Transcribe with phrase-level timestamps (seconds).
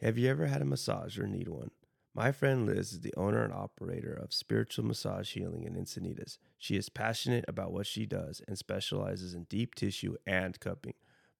[0.00, 1.72] Have you ever had a massage or need one?
[2.14, 6.38] My friend Liz is the owner and operator of Spiritual Massage Healing in Encinitas.
[6.56, 10.94] She is passionate about what she does and specializes in deep tissue and cupping.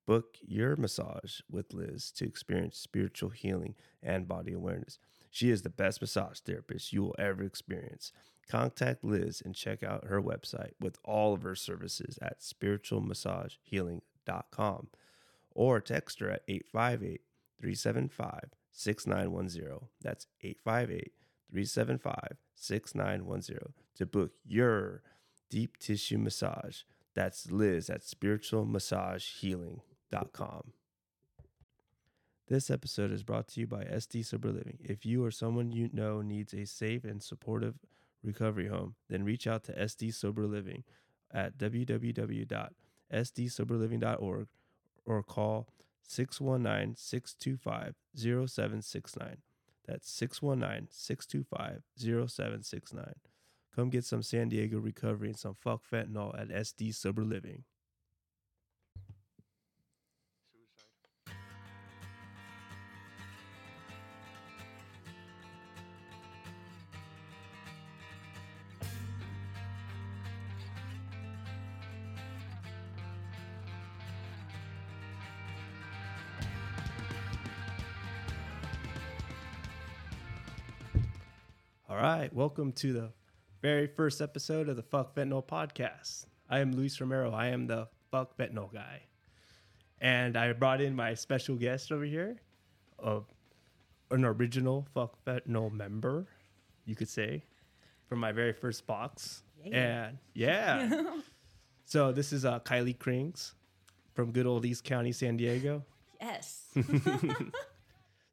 [0.07, 4.99] Book your massage with Liz to experience spiritual healing and body awareness.
[5.31, 8.11] She is the best massage therapist you will ever experience.
[8.51, 14.89] Contact Liz and check out her website with all of her services at spiritualmassagehealing.com
[15.55, 17.21] or text her at 858
[17.61, 19.89] 375 6910.
[20.01, 21.13] That's 858
[21.51, 23.59] 375 6910
[23.97, 25.03] to book your
[25.51, 26.83] deep tissue massage.
[27.15, 30.73] That's Liz at spiritualmassagehealing.com.
[32.49, 34.79] This episode is brought to you by SD Sober Living.
[34.83, 37.75] If you or someone you know needs a safe and supportive
[38.23, 40.85] recovery home, then reach out to SD Sober Living
[41.31, 44.47] at www.sdsoberliving.org
[45.05, 45.69] or call
[46.09, 49.37] 619 625 0769.
[49.87, 53.15] That's 619 625 0769.
[53.75, 57.65] Come get some San Diego recovery and some fuck fentanyl at SD Sober Living.
[82.19, 83.13] Right, welcome to the
[83.63, 86.27] very first episode of the Fuck Fentanyl podcast.
[86.51, 87.31] I am Luis Romero.
[87.33, 89.03] I am the Fuck Fentanyl guy.
[90.01, 92.41] And I brought in my special guest over here,
[93.01, 93.21] uh,
[94.11, 96.27] an original Fuck Fentanyl member,
[96.87, 97.45] you could say,
[98.09, 99.45] from my very first box.
[99.65, 100.07] Yeah.
[100.07, 101.21] And yeah.
[101.85, 103.53] so this is uh, Kylee Krings
[104.15, 105.85] from good old East County, San Diego.
[106.21, 106.67] Yes.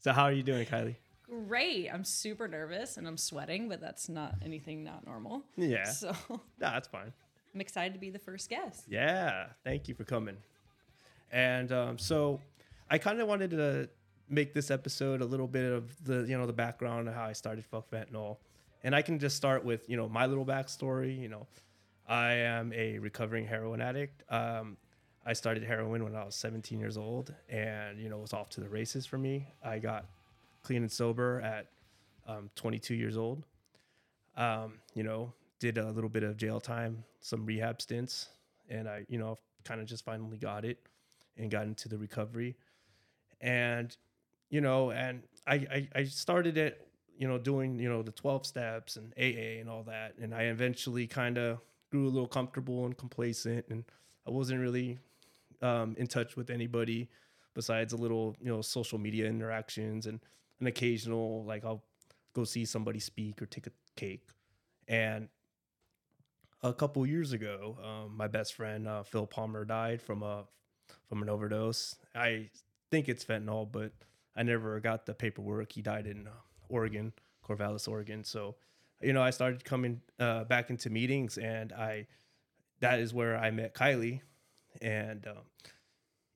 [0.06, 0.97] So how are you doing, Kylee?
[1.30, 1.90] Great.
[1.92, 5.44] I'm super nervous and I'm sweating, but that's not anything not normal.
[5.58, 5.84] Yeah.
[5.92, 6.40] So Nah,
[6.73, 7.12] that's fine.
[7.53, 8.84] I'm excited to be the first guest.
[8.90, 10.38] Yeah, thank you for coming.
[11.31, 12.41] And um, so,
[12.90, 13.90] I kind of wanted to
[14.30, 17.34] make this episode a little bit of the you know the background of how I
[17.34, 18.38] started fuck fentanyl,
[18.84, 21.19] and I can just start with you know my little backstory.
[21.19, 21.47] You know,
[22.07, 24.24] I am a recovering heroin addict.
[24.30, 24.78] Um,
[25.25, 28.50] I started heroin when I was 17 years old, and you know it was off
[28.52, 29.47] to the races for me.
[29.63, 30.06] I got
[30.66, 31.68] clean and sober at
[32.28, 33.44] um, 22 years old.
[34.36, 38.30] Um, you know, did a little bit of jail time, some rehab stints,
[38.68, 40.80] and I, you know, kind of just finally got it
[41.38, 42.56] and got into the recovery.
[43.40, 43.96] And,
[44.50, 46.88] you know, and I, I, I started it,
[47.18, 50.16] you know, doing, you know, the 12 steps and AA and all that.
[50.22, 51.59] And I eventually kind of
[51.92, 53.66] grew a little comfortable and complacent.
[53.70, 53.84] And
[54.28, 54.98] I wasn't really
[55.62, 57.09] um, in touch with anybody
[57.54, 60.20] besides a little, you know, social media interactions and
[60.60, 61.84] an occasional, like, I'll
[62.34, 64.28] go see somebody speak or take a cake.
[64.88, 65.30] And
[66.62, 70.46] a couple years ago, um, my best friend uh, Phil Palmer died from a
[71.08, 71.96] from an overdose.
[72.16, 72.50] I
[72.92, 73.92] think it's fentanyl, but
[74.36, 75.72] I never got the paperwork.
[75.72, 76.32] He died in uh,
[76.70, 77.14] Oregon,
[77.48, 78.24] Corvallis, Oregon.
[78.24, 78.56] So,
[79.02, 82.08] you know, I started coming uh, back into meetings, and I
[82.80, 84.22] that is where I met Kylee,
[84.82, 85.44] and um,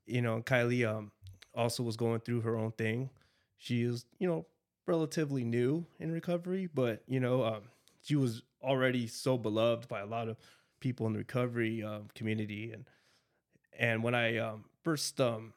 [0.06, 1.12] you know, Kylee um,
[1.54, 3.10] also was going through her own thing.
[3.60, 4.48] She is, you know,
[4.88, 7.64] relatively new in recovery, but you know, um,
[8.04, 10.38] she was already so beloved by a lot of
[10.82, 12.86] people in the recovery um, community, and
[13.78, 15.54] and when I um, first um,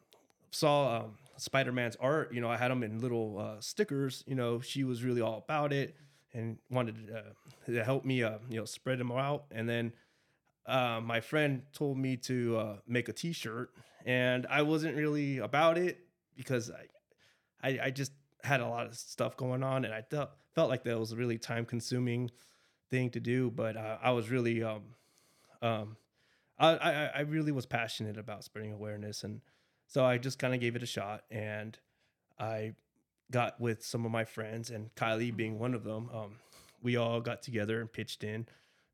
[0.50, 4.24] saw um, Spider Man's art, you know, I had them in little uh, stickers.
[4.26, 5.96] You know, she was really all about it
[6.34, 7.32] and wanted uh,
[7.66, 9.46] to help me, uh, you know, spread them out.
[9.50, 9.92] And then
[10.66, 13.70] uh, my friend told me to uh, make a T-shirt,
[14.06, 15.98] and I wasn't really about it
[16.36, 16.86] because I,
[17.62, 18.12] I, I just
[18.42, 21.16] had a lot of stuff going on, and I felt felt like that was a
[21.16, 22.30] really time consuming
[22.90, 23.50] thing to do.
[23.50, 24.82] But uh, I was really, um,
[25.62, 25.96] um,
[26.58, 29.40] I, I, I really was passionate about spreading awareness, and
[29.86, 31.78] so I just kind of gave it a shot, and
[32.38, 32.74] I
[33.30, 36.10] got with some of my friends, and Kylee being one of them.
[36.12, 36.36] Um,
[36.82, 38.46] we all got together and pitched in,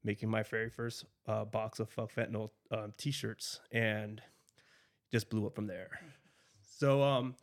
[0.05, 4.21] making my very first uh, box of fuck fentanyl um, t-shirts, and
[5.11, 5.91] just blew up from there.
[6.81, 7.35] So um,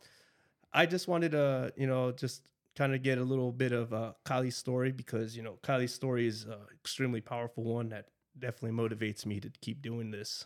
[0.76, 2.42] I just wanted to, you know, just
[2.76, 6.26] kind of get a little bit of uh, Kylee's story because you know Kylee's story
[6.26, 8.08] is an extremely powerful one that
[8.38, 10.44] definitely motivates me to keep doing this.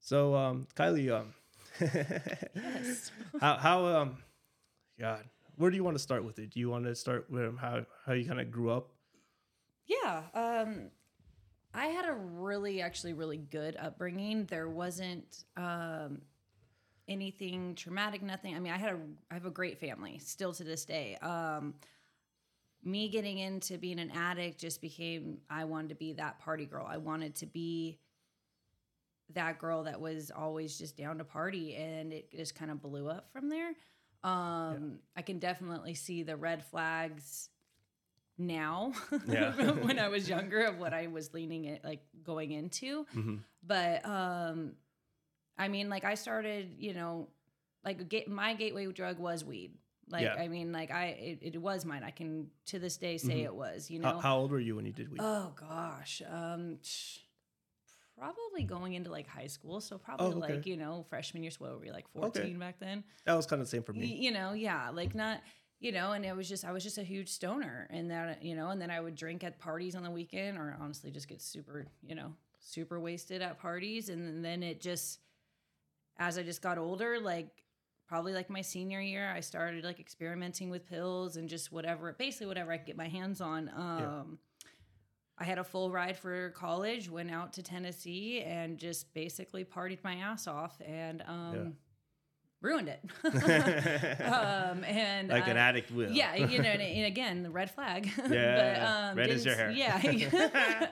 [0.00, 1.34] So um, Kylee, um,
[1.80, 3.10] Yes.
[3.40, 4.18] how how um,
[4.98, 5.24] God,
[5.56, 6.50] where do you want to start with it?
[6.50, 8.90] Do you want to start with how how you kind of grew up?
[9.86, 10.22] Yeah.
[10.34, 10.90] Um,
[11.74, 14.44] I had a really, actually, really good upbringing.
[14.46, 16.22] There wasn't, um,
[17.08, 18.54] anything traumatic, nothing.
[18.54, 18.98] I mean, I had a
[19.30, 21.16] I have a great family still to this day.
[21.16, 21.74] Um,
[22.84, 26.86] me getting into being an addict just became I wanted to be that party girl.
[26.88, 27.98] I wanted to be
[29.34, 33.08] that girl that was always just down to party and it just kind of blew
[33.08, 33.72] up from there.
[34.24, 37.50] Um, I can definitely see the red flags
[38.38, 38.92] now
[39.28, 39.52] Yeah.
[39.72, 43.04] when I was younger of what I was leaning it like going into.
[43.14, 43.40] Mhm.
[43.66, 44.72] But um
[45.58, 47.28] I mean like I started, you know,
[47.84, 49.72] like ga- my gateway drug was weed.
[50.10, 50.34] Like Yeah.
[50.34, 52.02] I mean like I it, it was mine.
[52.04, 53.44] I can to this day say Mhm.
[53.44, 54.08] it was, you know.
[54.12, 55.20] How, how old were you when you did weed?
[55.22, 56.22] Oh gosh.
[56.28, 56.78] Um
[58.16, 59.80] probably going into like high school.
[59.80, 60.54] So probably Oh, okay.
[60.56, 63.04] like, you know, freshman year, so what were we like 14 back then?
[63.24, 64.06] that was kind of the same for Y- me.
[64.16, 65.40] you know, yeah, like not
[65.80, 68.56] you know, and it was just I was just a huge stoner and that you
[68.56, 71.40] know, and then I would drink at parties on the weekend or honestly just get
[71.40, 75.20] super, you know, super wasted at parties and then it just
[76.18, 77.48] as I just got older, like
[78.08, 82.46] probably like my senior year, I started like experimenting with pills and just whatever, basically
[82.46, 83.70] whatever I could get my hands on.
[83.76, 84.38] Um
[85.40, 90.02] I had a full ride for college, went out to Tennessee and just basically partied
[90.02, 91.70] my ass off and um Yeah.
[92.60, 93.00] ruined it.
[94.24, 96.10] um and like an addict will.
[96.10, 98.10] yeah, you know, and, and again, the red flag.
[98.28, 99.70] Yeah, red is your hair.
[99.70, 100.88] Yeah,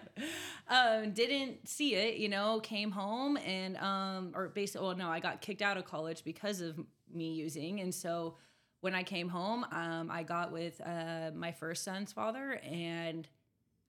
[0.68, 2.16] um, didn't see it.
[2.16, 5.84] You know, came home and um, or basically, well, no, I got kicked out of
[5.84, 6.78] college because of
[7.12, 8.36] me using, and so
[8.80, 13.28] when I came home, um, I got with uh, my first son's father, and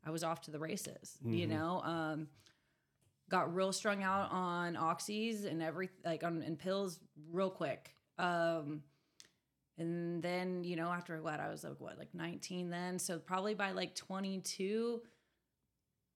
[0.06, 1.18] I was off to the races.
[1.24, 1.50] You Mhm.
[1.50, 2.28] know, um,
[3.30, 7.00] got real strung out on oxys and every like on and pills
[7.30, 7.94] real quick.
[8.18, 8.84] Um,
[9.78, 12.98] and then, you know, after what I was like, what, like 19 then.
[12.98, 15.02] So probably by like 22,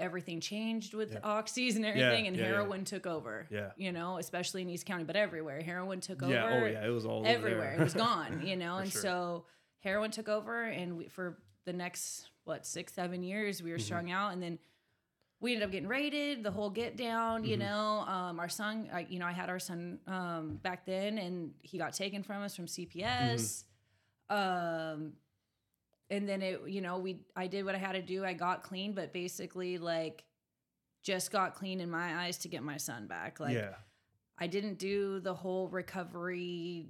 [0.01, 1.19] everything changed with Yeah.
[1.19, 2.50] oxys and everything, and yeah, yeah.
[2.50, 3.48] heroin took over.
[3.50, 3.71] Yeah.
[3.77, 5.62] You know, especially in East County, but everywhere.
[5.62, 6.45] Heroin took Yeah.
[6.45, 6.86] over Oh yeah.
[6.86, 7.74] It was all over everywhere.
[7.74, 9.01] It was gone, you know, and sure.
[9.01, 9.45] so
[9.80, 13.81] heroin took over, and we, for the next what six, seven years, we were Mhm.
[13.81, 14.57] strung out, and then
[15.39, 16.44] we ended up getting raided.
[16.44, 17.59] The whole get down, you Mhm.
[17.59, 18.00] know.
[18.07, 21.77] Um, our son, I, you know, I had our son um, back then, and he
[21.77, 23.65] got taken from us from CPS.
[24.30, 24.95] Mm-hmm.
[24.95, 25.13] Um,
[26.12, 28.24] and then it, you know, we I did what I had to do.
[28.24, 30.24] I got clean, but basically like
[31.04, 33.40] just got clean in my eyes to get my son back.
[33.40, 33.74] Like yeah.
[34.38, 36.90] I didn't do the whole recovery.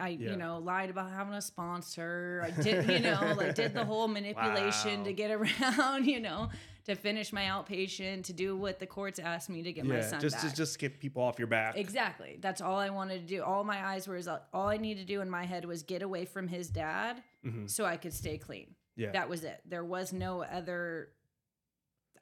[0.00, 0.30] I Yeah.
[0.30, 2.42] you know lied about having a sponsor.
[2.46, 5.04] I did you know like did the whole manipulation Wow.
[5.04, 6.48] to get around you know
[6.90, 10.20] to finish my outpatient to do what the courts asked me to get my son
[10.20, 10.42] Just, back.
[10.44, 11.76] just just get people off your back.
[11.76, 12.38] Exactly.
[12.40, 13.42] That's all I wanted to do.
[13.42, 14.20] All my eyes were
[14.52, 17.68] all I needed to do in my head was get away from his dad Mhm.
[17.70, 18.74] so I could stay clean.
[18.96, 19.12] Yeah.
[19.12, 19.60] That was it.
[19.64, 21.08] There was no other.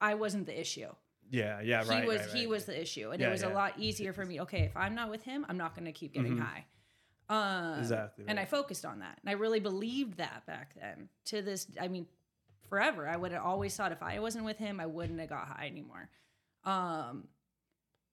[0.01, 0.89] I wasn't the issue
[1.31, 1.61] yeah.
[1.61, 1.85] Yeah.
[1.87, 2.03] Right.
[2.03, 4.25] he was right, he was the issue and Yeah, it was a lot easier for
[4.25, 6.41] me okay if i'm not with him i'm not going to keep getting Mhm.
[6.41, 6.65] high
[7.29, 11.43] um, Exactly, and i focused on that and i really believed that back then to
[11.43, 12.07] this i mean
[12.69, 15.47] forever i would have always thought if i wasn't with him i wouldn't have got
[15.49, 16.09] high anymore
[16.65, 17.29] um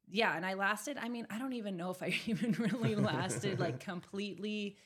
[0.09, 3.59] yeah and i lasted i mean i don't even know if i even really lasted
[3.59, 4.77] like completely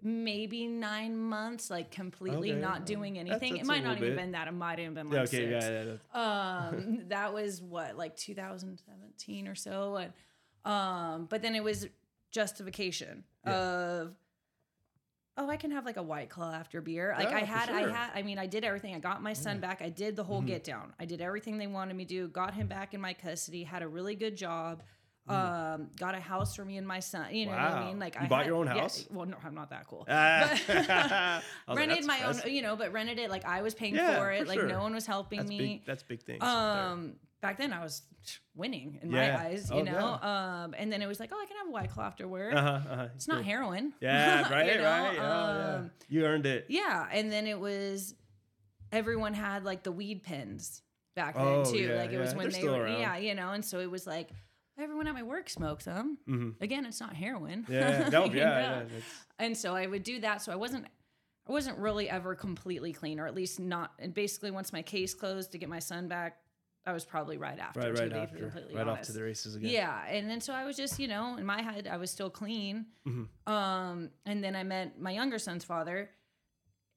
[0.00, 4.16] maybe nine months like completely Okay, not doing anything that's it might not even bit.
[4.16, 5.22] been that it might have been like Yeah.
[5.22, 5.50] Okay.
[5.50, 5.70] six Yeah.
[5.84, 6.68] yeah, yeah.
[6.68, 10.12] um that was what like 2017 or so and
[10.64, 11.88] um but then it was
[12.30, 14.14] justification of
[15.38, 17.76] oh i can have like a white claw after beer like Yeah, i had sure.
[17.76, 20.24] i had i mean i did everything i got my son back i did the
[20.24, 20.46] whole Mhm.
[20.48, 23.14] get down i did everything they wanted me to do got him back in my
[23.14, 24.82] custody had a really good job
[25.28, 27.86] um got a house for me and my son you know what i Mm.
[27.86, 29.06] Mean like You i bought had- your own yeah, house?
[29.10, 30.04] well no i'm not that cool.
[30.06, 33.60] But- I was like, rented that's my own you know but rented it like i
[33.60, 34.68] was paying Yeah, for it for like sure.
[34.68, 35.84] no one was helping That's me big.
[35.86, 38.02] That's big right um back then i was
[38.56, 39.36] winning in Yeah.
[39.36, 41.68] my eyes you Oh, know um and then it was like oh i can have
[41.68, 43.08] a white claw after work Uh-huh, uh-huh.
[43.14, 44.84] it's not heroin Yeah, right, you know?
[44.84, 45.18] right.
[45.18, 45.74] Oh, yeah.
[45.76, 46.66] Um, You earned it.
[46.68, 48.14] yeah and then it was
[48.92, 50.82] everyone had like the weed pens
[51.14, 53.00] back then Oh, too yeah, like it was when They're they were around.
[53.00, 54.30] yeah you know and so it was like
[54.78, 58.08] everyone at my work smokes them hmm again it's not heroin Yeah.
[58.10, 58.82] No, yeah, yeah.
[59.38, 60.42] and so I would do that.
[60.42, 60.86] So I wasn't,
[61.48, 63.92] I wasn't really ever completely clean, or at least not.
[63.98, 66.38] And basically, once my case closed to get my son back,
[66.88, 67.80] I was probably right after.
[67.80, 68.38] Right, to right after.
[68.38, 69.70] completely Right off to the races again.
[69.70, 72.30] Yeah, and then so I was just, you know, in my head, I was still
[72.30, 72.86] clean.
[73.06, 73.28] Mhm.
[73.46, 76.10] Um, and then I met my younger son's father,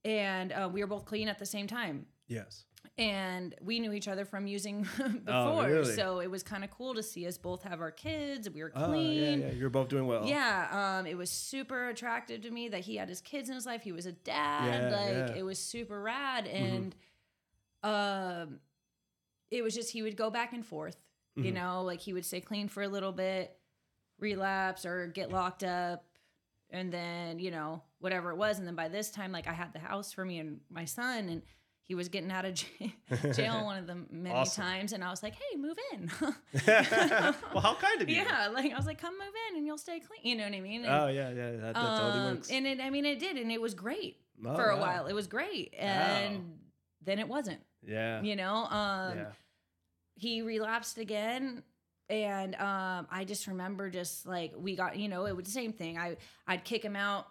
[0.06, 2.06] and uh, we were both clean at the same time.
[2.28, 2.66] Yes.
[2.98, 5.94] And we knew each other from using before, Oh, really?
[5.96, 8.50] so it was kind of cool to see us both have our kids.
[8.50, 9.40] We were Oh, clean.
[9.42, 9.54] yeah, yeah.
[9.54, 10.26] You're both doing well.
[10.26, 10.68] Yeah,
[11.00, 13.82] um, it was super attractive to me that he had his kids in his life.
[13.84, 14.66] He was a dad.
[14.92, 15.40] Yeah, like yeah.
[15.40, 16.96] it was super rad, and
[17.84, 18.60] um,
[19.52, 20.98] it was just he would go back and forth.
[21.36, 21.56] You Mhm.
[21.56, 23.58] know, like he would stay clean for a little bit,
[24.20, 26.06] relapse or get locked up
[26.70, 29.74] and then you know whatever it was and then by this time like i had
[29.74, 31.42] the house for me and my son and
[31.82, 32.54] he was getting out of
[33.34, 34.64] jail one of them many Awesome.
[34.64, 36.12] times and i was like hey move in
[36.68, 38.16] well, how kind of you.
[38.16, 40.54] yeah like i was like come move in and you'll stay clean you know what
[40.54, 41.52] i mean and, Oh yeah, yeah.
[41.52, 42.50] That, that totally um, works.
[42.52, 44.82] and it i mean it did and it was great Oh, for a wow.
[44.82, 46.44] while it was great and Wow.
[47.04, 48.22] then it wasn't Yeah.
[48.22, 49.32] you know um yeah.
[50.16, 51.64] he relapsed again
[52.10, 55.74] and um i just remember just like we got you know it was the same
[55.74, 57.26] thing i i'd kick him out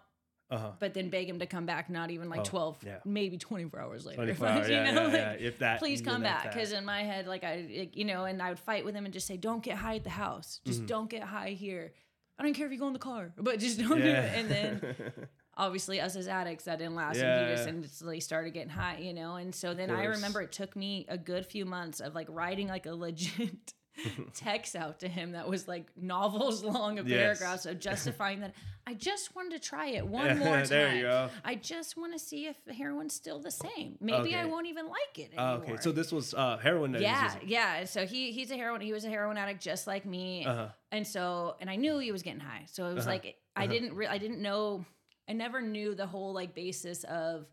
[0.49, 0.71] Uh huh.
[0.79, 2.97] but then beg him to come back not even like Oh, 12 yeah.
[3.05, 4.67] maybe 24 hours later 24 hours.
[4.69, 5.41] you Yeah, know yeah, like.
[5.41, 5.79] If that.
[5.79, 8.59] please come back because in my head like i it- you know and i would
[8.59, 10.87] fight with him and just say don't get high at the house just Mhm.
[10.87, 11.93] don't get high here
[12.37, 14.49] i don't care if you go in the car but just don't do it and
[14.49, 14.81] then
[15.65, 17.39] obviously us as addicts that didn't last yeah.
[17.39, 20.51] and he just instantly started getting high you know and so then i remember it
[20.51, 23.73] took me a good few months of like writing like a legit
[24.33, 27.19] text out to him that was like novels long of Yes.
[27.19, 28.53] paragraphs of justifying that
[28.87, 31.29] i just wanted to try it one more time there you go.
[31.43, 35.17] i just want to see if heroin's still the same maybe i won't even like
[35.17, 35.57] it anymore.
[35.63, 36.95] okay, so this was uh, heroin.
[36.99, 40.45] yeah yeah so he he's a heroin he was a heroin addict just like me
[40.45, 40.67] Uh-huh.
[40.91, 43.11] and so and i knew he was getting high so it was Uh-huh.
[43.15, 43.73] like i Uh-huh.
[43.73, 44.85] didn't re- i didn't know
[45.29, 47.45] i never knew the whole like basis of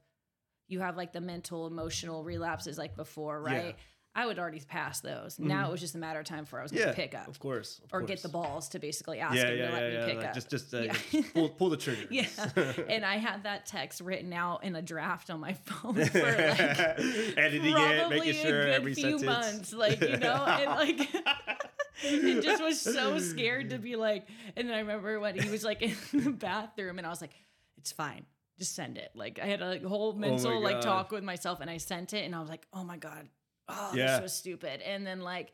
[0.69, 3.57] you have like the mental emotional relapses like before Yeah.
[3.57, 3.77] right
[4.15, 6.63] i would already pass those now it was just a matter of time before i
[6.63, 6.91] was going Yeah.
[6.91, 7.81] to pick up Of course.
[7.85, 9.95] of or get the balls to basically ask Yeah, him yeah, to let yeah, me
[9.95, 10.07] yeah.
[10.07, 10.93] pick like, up Just, just, uh, Yeah.
[11.13, 12.07] just pull, pull the trigger.
[12.11, 12.27] yeah
[12.89, 16.61] and i had that text written out in a draft on my phone for like
[17.39, 19.25] editing it, making sure a good every few sentence.
[19.25, 21.09] months, like you know, and like
[22.03, 24.27] it just was so scared to be like.
[24.57, 27.33] And then I remember when he was like in the bathroom, and I was like,
[27.89, 28.27] "It's fine,
[28.59, 31.79] just send it." Like I had a whole mental like talk with myself, and I
[31.79, 33.29] sent it, and I was like, "Oh my god,
[33.69, 34.13] oh Yeah.
[34.13, 35.53] this was stupid." And then like,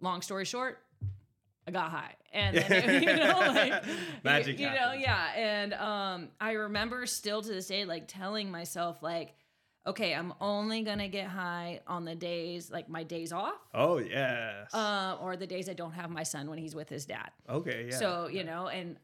[0.00, 0.78] long story short.
[1.66, 3.84] I got high, and then, you know, like
[4.24, 5.32] Magic you, you know, yeah.
[5.36, 9.34] And um, I remember still to this day, like telling myself, like,
[9.86, 14.72] okay, I'm only gonna get high on the days like my days off, Oh yes.
[14.72, 17.30] uh, or the days I don't have my son when he's with his dad.
[17.50, 17.88] okay.
[17.90, 17.96] Yeah.
[17.98, 18.96] So you know, and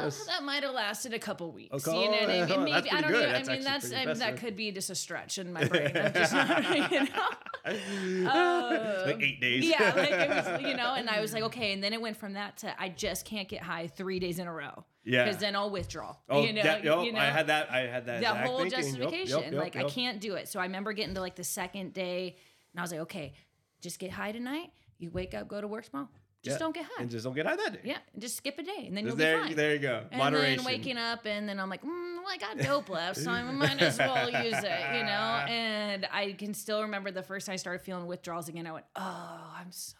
[0.00, 1.86] uh, that might have lasted a couple weeks.
[1.86, 2.72] Okay, You know what I oh, mean?
[2.72, 3.28] that's Maybe I don't good.
[3.28, 5.96] That's I mean, that's I mean, that could be just a stretch in my brain.
[5.96, 8.28] I'm just not, you know.
[8.28, 9.64] Uh, like eight days.
[9.64, 12.16] yeah, like it was, you know, and I was like, okay, and then it went
[12.16, 14.84] from that to I just can't get high three days in a row.
[15.04, 15.24] Yeah.
[15.24, 16.14] because then I'll withdraw.
[16.28, 17.70] Oh, you know, that, yup, you know, I had that.
[17.72, 18.20] I had that.
[18.20, 18.78] that whole thinking.
[18.78, 19.38] Justification.
[19.38, 20.48] yup, yup, like I can't do it.
[20.48, 22.36] So I remember getting to like the second day,
[22.72, 23.32] and I was like, okay,
[23.80, 24.70] just get high tonight.
[24.98, 26.08] You wake up, go to work tomorrow.
[26.42, 26.58] Just Yeah.
[26.58, 27.02] don't get high.
[27.02, 27.80] And just don't get high that day.
[27.84, 29.56] yeah, just skip a day, and then Just you'll there, be fine.
[29.56, 30.04] there you go.
[30.10, 30.56] and Moderation.
[30.56, 33.42] then waking up, and then I'm like, mm, well, I got dope left, so I
[33.44, 35.44] might as well use it, you know.
[35.48, 38.66] And I can still remember the first time I started feeling withdrawals again.
[38.66, 39.94] I went, oh, I'm so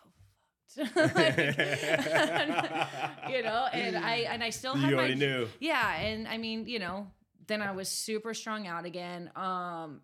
[0.74, 1.36] fucked, Like,
[3.30, 3.68] you know.
[3.72, 5.46] And I and I still had you my already knew.
[5.60, 7.06] yeah, and I mean, you know,
[7.46, 9.30] then I was super strung out again.
[9.36, 10.00] Um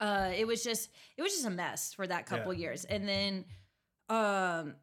[0.00, 2.60] uh it was just it was just a mess for that couple Yeah.
[2.60, 2.84] years.
[2.84, 3.44] And then
[4.08, 4.74] um co- or, like,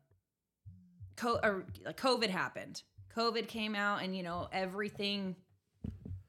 [1.18, 2.84] COVID happened.
[3.16, 5.36] COVID came out and you know, everything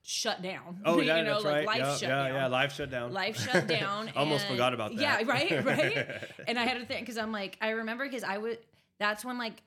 [0.03, 0.81] shut down.
[0.85, 1.67] Oh yeah, you know, that's like right.
[1.67, 2.35] life yeah, shut yeah, down.
[2.35, 2.47] yeah.
[2.47, 3.13] Life shut down.
[3.13, 4.11] Life shut down.
[4.17, 5.01] Almost and- forgot about that.
[5.01, 6.09] Yeah, right, right.
[6.49, 8.59] and I had to think because I'm like, I remember because I would.
[8.99, 9.63] That's when like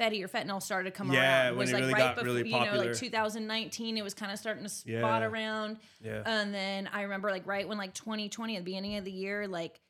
[0.00, 1.56] Fetty or fentanyl started to come Yeah, around.
[1.56, 3.98] when was it like really right got before really you know, like 2019.
[3.98, 5.24] It was kind of starting to spot Yeah.
[5.24, 5.76] around.
[6.02, 6.22] yeah.
[6.24, 9.46] And then I remember like right when like 2020 at the beginning of the year,
[9.46, 9.80] like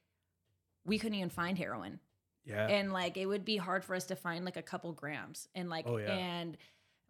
[0.85, 2.01] we couldn't even find heroin
[2.45, 2.67] yeah.
[2.67, 5.69] and like it would be hard for us to find like a couple grams and
[5.71, 6.13] like Oh, yeah.
[6.13, 6.57] and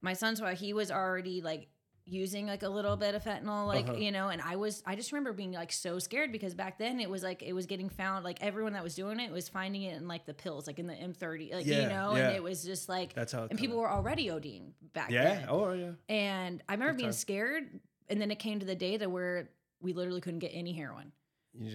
[0.01, 1.69] my son's wife he was already like
[2.05, 3.97] using like a little bit of fentanyl like Uh-huh.
[3.97, 6.99] you know and i was i just remember being like so scared because back then
[6.99, 9.83] it was like it was getting found like everyone that was doing it was finding
[9.83, 12.27] it in like the pills like in the m30 like you know yeah.
[12.29, 13.47] and it was just like That's how.
[13.49, 15.23] And people were already oding back Yeah.
[15.35, 15.91] then Oh yeah.
[16.09, 17.13] and i remember Good being time.
[17.13, 20.73] scared and then it came to the day that where we literally couldn't get any
[20.73, 21.22] heroin You just kinda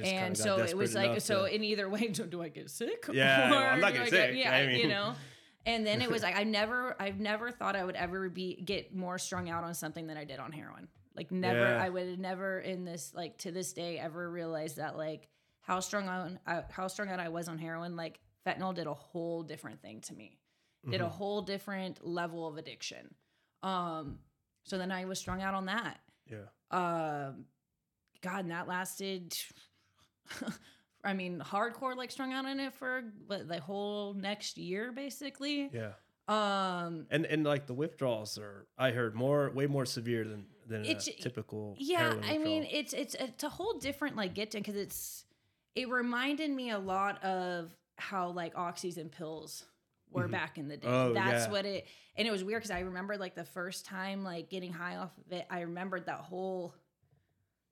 [0.04, 3.06] and so it was like so to- in either way do, do i get sick
[3.12, 4.36] Yeah, well, I'm not getting I get- sick.
[4.38, 5.14] yeah I you know
[5.66, 8.96] and then it was like i never i've never thought i would ever be get
[8.96, 11.84] more strung out on something than i did on heroin like never Yeah.
[11.84, 15.28] i would never in this like to this day ever realize that like
[15.62, 18.94] how strung on uh, how strung out i was on heroin like fentanyl did a
[18.94, 20.40] whole different thing to me
[20.90, 21.10] did a Mhm.
[21.10, 23.14] whole different level of addiction
[23.62, 24.20] um
[24.64, 26.00] so then i was strung out on that
[26.32, 26.46] Yeah.
[26.72, 27.46] um
[28.22, 29.36] god and that lasted
[31.04, 35.70] i mean hardcore like strung out on it for what, the whole next year basically
[35.74, 35.92] Yeah.
[36.28, 40.86] um And and like the withdrawals are, I heard more, way more severe than than
[40.86, 41.76] a typical.
[41.80, 45.24] yeah i mean it's it's it's a whole different like get to because it's
[45.76, 49.64] it reminded me a lot of how like oxys and pills
[50.12, 50.88] were back in the day.
[50.88, 51.52] Oh, That's yeah.
[51.52, 54.72] what it and it was weird because I remember like the first time like getting
[54.74, 56.74] high off of it, I remembered that whole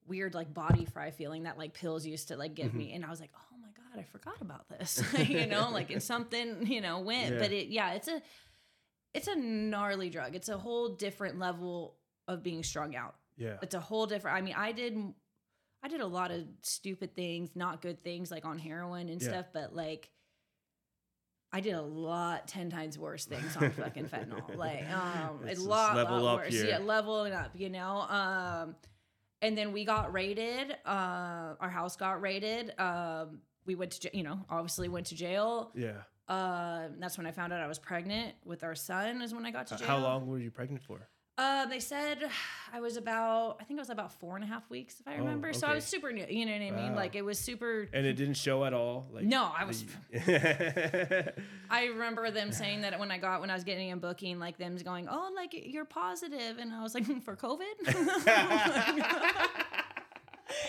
[0.07, 2.77] weird like body fry feeling that like pills used to like give Mm-hmm.
[2.77, 2.93] me.
[2.93, 5.01] And I was like, oh my God, I forgot about this.
[5.29, 7.33] you know, like and something, you know, went.
[7.33, 7.39] Yeah.
[7.39, 8.21] But it yeah, it's a
[9.13, 10.35] it's a gnarly drug.
[10.35, 11.95] It's a whole different level
[12.27, 13.57] of being strung out Yeah.
[13.61, 14.97] it's a whole different i mean i did
[15.83, 19.27] i did a lot of stupid things not good things like on heroin and Yeah.
[19.29, 20.09] stuff but like
[21.53, 25.69] i did a lot 10 times worse things on fucking fentanyl like um It's a
[25.69, 26.65] lot, level lot up worse here.
[26.65, 28.75] yeah leveling up you know um
[29.45, 34.23] and then we got raided uh our house got raided um we went to you
[34.23, 36.01] know obviously went to jail Yeah.
[36.27, 39.51] uh that's when i found out i was pregnant with our son is when i
[39.51, 41.07] got to jail How long were you pregnant for?
[41.37, 42.29] Uh, they said
[42.73, 45.15] I was about, I think it was about four and a half weeks, if I
[45.15, 45.51] Oh, remember.
[45.53, 46.25] So I was super new.
[46.29, 46.91] You know what I mean?
[46.91, 46.95] Wow.
[46.95, 47.87] Like it was super.
[47.93, 49.07] And it didn't show at all.
[49.11, 49.83] Like No, I was-
[51.69, 54.57] I remember them saying that when I got when I was getting a booking, like
[54.57, 57.63] them going, "Oh, like you're positive," and I was like, "For COVID."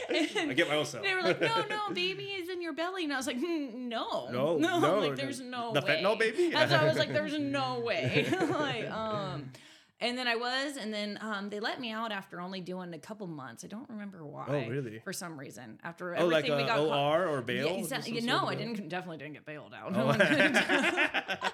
[0.09, 1.05] I get my own self.
[1.05, 3.89] They were like, "No, no, baby is in your belly," and I was like, "Hmm,
[3.89, 6.51] "No, No, no, like there's no The way." fentanyl baby?
[6.51, 9.51] That's why I was like, "There's no way." like, um,
[9.99, 12.99] and then I was, and then um, they let me out after only doing a
[12.99, 13.65] couple months.
[13.65, 14.45] I don't remember why.
[14.47, 14.99] Oh, really?
[15.03, 17.67] For some reason, after oh, like everything we got uh, caught- OR or bail?
[17.67, 18.21] Yeah, exactly.
[18.21, 18.89] no, sort I didn't.
[18.91, 19.93] Definitely didn't get bailed out.
[19.97, 20.13] Oh.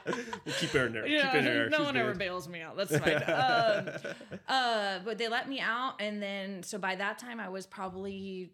[0.44, 1.06] We'll keep her in there.
[1.06, 1.68] yeah, keep her in there.
[1.70, 2.76] no She's one ever bails me out.
[2.76, 3.22] That's fine.
[3.22, 4.12] um,
[4.48, 8.50] uh, but they let me out, and then so by that time I was probably,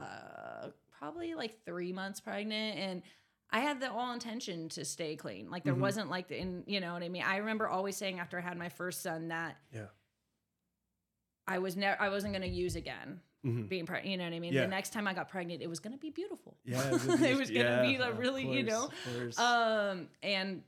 [0.00, 3.02] uh, probably like three months pregnant, and
[3.50, 5.50] I had the all intention to stay clean.
[5.50, 5.80] Like there Mhm.
[5.80, 7.22] wasn't like the, in you know what I mean.
[7.22, 9.86] I remember always saying after I had my first son that Yeah.
[11.46, 13.68] I was never I wasn't gonna use again Mhm.
[13.68, 14.10] being pregnant.
[14.10, 14.52] You know what I mean?
[14.52, 14.62] Yeah.
[14.62, 16.58] The next time I got pregnant, it was gonna be beautiful.
[16.64, 18.90] Yeah, it was gonna be yeah, like of really, you know.
[19.38, 20.62] Um, and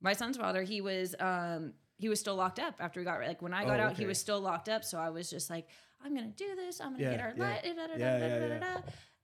[0.00, 3.42] my son's father, he was um he was still locked up after we got like
[3.42, 4.84] when I got Oh, out, he was still locked up.
[4.84, 5.68] So I was just like,
[6.02, 6.80] I'm gonna do this.
[6.80, 7.44] I'm gonna Yeah, get our yeah.
[7.44, 7.62] light.
[7.64, 8.80] Da, da, da,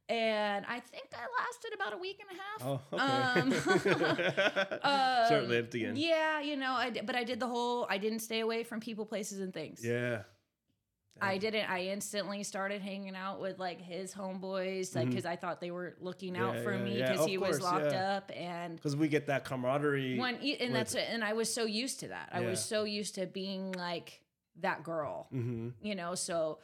[0.08, 0.56] Yeah, yeah, yeah.
[0.56, 2.60] And I think I lasted about a week and a half.
[2.64, 3.04] Oh, okay.
[3.40, 5.94] Um, Short lived again.
[5.96, 7.86] Yeah, you know, I did, but I did the whole.
[7.88, 9.84] I didn't stay away from people, places, and things.
[9.84, 10.22] Yeah.
[11.20, 11.68] I didn't.
[11.68, 15.96] I instantly started hanging out with like his homeboys, like because I thought they were
[16.00, 18.16] looking out Yeah, for yeah, me because of he was locked yeah.
[18.18, 20.16] up and Because we get that camaraderie.
[20.16, 21.06] when and with- that's it.
[21.10, 22.28] And I was so used to that.
[22.30, 24.20] I was so used to being like
[24.60, 26.14] that girl, hmm you know.
[26.14, 26.60] So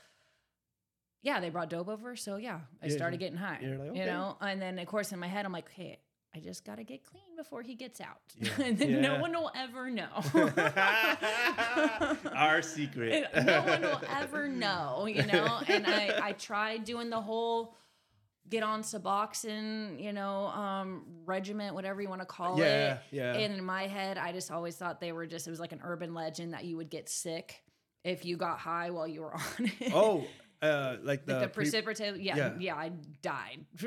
[1.25, 2.15] yeah, they brought dope over.
[2.15, 3.59] So yeah, I Yeah, started getting high.
[3.61, 5.99] like, you know, and then of course in my head I'm like, hey,
[6.37, 8.51] I just gotta get clean before he gets out, Yeah.
[8.65, 10.09] and then no one will ever know.
[12.35, 13.27] Our secret.
[13.45, 15.61] No one will ever know, you know.
[15.69, 17.77] And I, I tried doing the whole
[18.51, 22.99] get on Suboxone, you know, um, regiment, whatever you want to call Yeah, it.
[23.11, 23.35] yeah.
[23.35, 25.81] And in my head, I just always thought they were just it was like an
[25.83, 27.63] urban legend that you would get sick
[28.03, 29.93] if you got high while you were on it.
[29.95, 30.27] oh,
[30.63, 32.53] uh, like the, Like the yeah, yeah.
[32.59, 33.65] yeah, I died.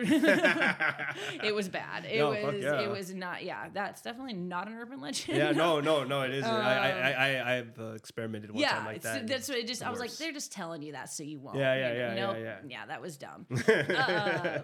[1.43, 2.05] it was bad.
[2.05, 2.81] It No, was, yeah.
[2.81, 3.43] it was not.
[3.43, 5.37] Yeah, that's definitely not an urban legend.
[5.37, 6.49] yeah, no, no, no, it isn't.
[6.49, 9.27] I, I, Um, I, I, I've uh, experimented one yeah, time like that.
[9.27, 9.83] that's what it just.
[9.83, 11.57] I was like, they're just telling you that so you won't.
[11.57, 12.85] Yeah, yeah, You yeah, yeah, yeah.
[12.85, 13.45] that was dumb.
[13.67, 14.59] uh,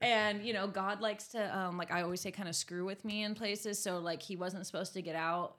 [0.00, 3.04] and you know, God likes to, um, like I always say, kind of screw with
[3.04, 3.82] me in places.
[3.82, 5.56] So like, he wasn't supposed to get out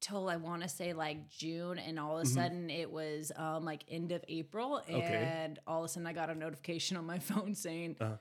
[0.00, 2.34] till I want to say like June, and all of a Mhm.
[2.34, 4.98] sudden it was um like end of April, Okay.
[5.44, 8.16] and all of a sudden I got a notification on my phone saying Uh-huh.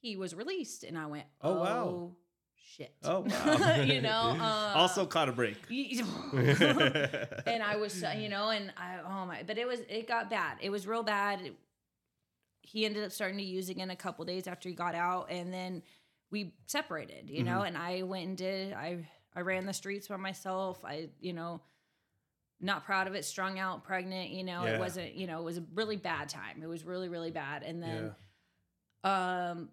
[0.00, 2.12] he was released, and I went, Oh, oh, wow.
[2.56, 3.74] shit, oh wow.
[3.82, 5.56] you know, uh, also caught a break.
[5.70, 10.30] and I was, uh, you know, and I, oh my, but it was, it got
[10.30, 10.58] bad.
[10.60, 11.40] It was real bad.
[11.42, 11.56] It-
[12.66, 15.52] he ended up starting to use again a couple days after he got out, and
[15.52, 15.82] then
[16.30, 17.66] we separated, you know, Mm-hmm.
[17.66, 19.06] and I went and did, I,
[19.36, 20.84] I ran the streets by myself.
[20.84, 21.60] I, you know,
[22.60, 24.74] not proud of it, strung out, pregnant, you know, Yeah.
[24.74, 26.62] it wasn't, you know, it was a really bad time.
[26.62, 27.62] It was really, really bad.
[27.62, 28.14] And then,
[29.02, 29.68] um,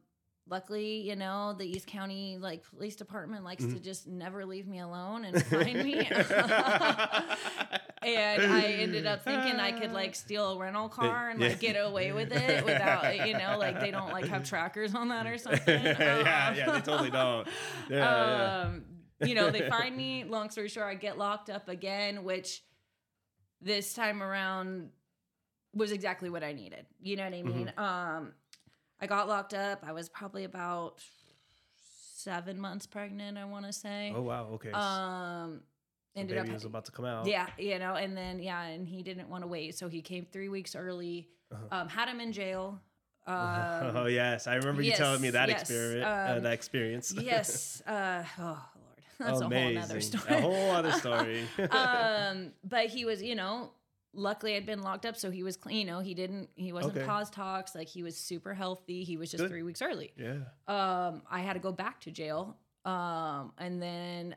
[0.49, 4.79] luckily, you know, the East County like police department likes to just never leave me
[4.79, 5.93] alone and find me.
[8.03, 11.73] and I ended up thinking I could like steal a rental car and like Yeah.
[11.73, 15.27] get away with it without, you know, like they don't like have trackers on that
[15.27, 15.83] or something.
[15.83, 17.47] yeah, Um, yeah, they totally don't.
[17.89, 18.61] Yeah, yeah.
[18.67, 18.85] um,
[19.23, 20.23] you know, they find me.
[20.27, 22.63] Long story short, I get locked up again, which
[23.61, 24.89] this time around
[25.73, 26.85] was exactly what I needed.
[27.01, 27.71] You know what I mean?
[27.77, 27.79] Mm-hmm.
[27.79, 28.33] Um,
[28.99, 29.83] I got locked up.
[29.85, 30.99] I was probably about
[32.15, 33.37] seven months pregnant.
[33.37, 34.13] I want to say.
[34.15, 34.71] Oh wow, okay.
[34.71, 35.61] Um,
[36.13, 37.25] so ended baby up was about to come out.
[37.25, 40.25] yeah, you know, and then yeah, and he didn't want to wait, so he came
[40.31, 41.29] three weeks early.
[41.51, 41.81] Uh-huh.
[41.81, 42.79] Um, had him in jail.
[43.27, 46.03] Um, oh yes, I remember you telling me that yes, experience.
[46.03, 47.13] uh, um, that experience.
[47.15, 47.83] yes.
[47.87, 48.65] Uh, oh
[49.25, 50.01] that's a whole Amazing.
[50.01, 50.35] story.
[50.37, 51.45] A whole other story.
[51.71, 53.71] um, but he was, you know,
[54.13, 55.77] luckily I'd been locked up, so he was clean.
[55.77, 57.05] You know, he didn't, he wasn't Okay.
[57.05, 57.73] cause talks.
[57.75, 59.03] Like he was super healthy.
[59.03, 59.49] He was just Good.
[59.49, 60.11] three weeks early.
[60.17, 60.37] yeah.
[60.67, 62.57] Um, I had to go back to jail.
[62.85, 64.35] Um, and then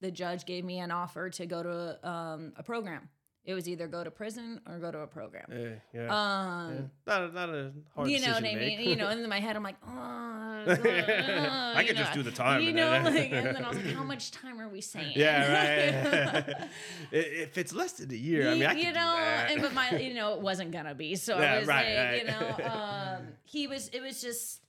[0.00, 3.08] the judge gave me an offer to go to um, a program.
[3.50, 5.46] It was either go to prison or go to a program.
[5.50, 5.68] Yeah.
[5.92, 6.02] Yeah.
[6.06, 6.80] Um, yeah.
[7.06, 8.80] Not, a, not a hard you know decision what I mean?
[8.88, 9.90] You know, and in my head, I'm like, oh,
[10.68, 13.76] I could just do the time You and know, then- like, and then I was
[13.78, 15.14] like, how much time are we saying?
[15.16, 16.68] yeah, right.
[17.10, 19.90] If it's less than a year, I mean, I you could know, and but my,
[19.98, 21.16] you know, it wasn't gonna be.
[21.16, 23.88] So Yeah, I was right, like, you know, um, he was.
[23.88, 24.60] It was just.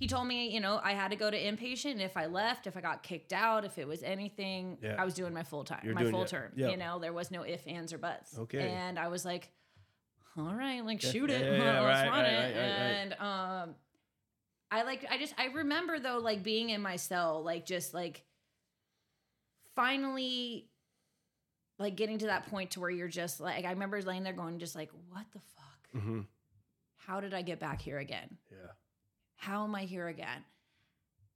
[0.00, 1.92] He told me, you know, I had to go to inpatient.
[1.92, 4.96] And if I left, if I got kicked out, if it was anything, Yeah.
[4.98, 6.28] I was doing my full time, You're my full it.
[6.28, 6.52] term.
[6.56, 6.70] Yeah.
[6.70, 8.36] You know, there was no if, ands, or buts.
[8.38, 8.66] Okay.
[8.70, 9.52] And I was like,
[10.38, 12.56] all right, like Yeah, shoot it, yeah, let's right, run right, it.
[12.56, 12.64] right,
[12.96, 13.74] and um,
[14.70, 18.24] I like, I just, I remember though, like being in my cell, like just like
[19.74, 20.66] finally
[21.78, 24.58] like getting to that point to where you're just like I remember laying there going
[24.58, 26.02] just like what the fuck?
[26.02, 26.20] hmm
[26.96, 28.36] How did I get back here again?
[28.50, 28.72] Yeah.
[29.40, 30.44] How am I here again?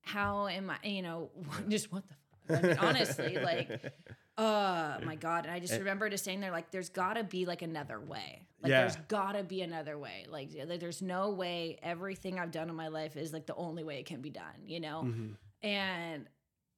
[0.02, 1.30] How am I, you know,
[1.68, 2.14] just what the
[2.54, 2.62] fuck?
[2.64, 3.70] I mean, honestly, like
[4.36, 5.78] uh my god, and I just Eh.
[5.78, 8.46] remember just saying there like there's got to be like another way.
[8.60, 8.80] Like Yeah.
[8.82, 10.26] there's got to be another way.
[10.28, 13.98] Like there's no way everything I've done in my life is like the only way
[14.00, 15.04] it can be done, you know?
[15.06, 15.36] Mhm.
[15.62, 16.26] And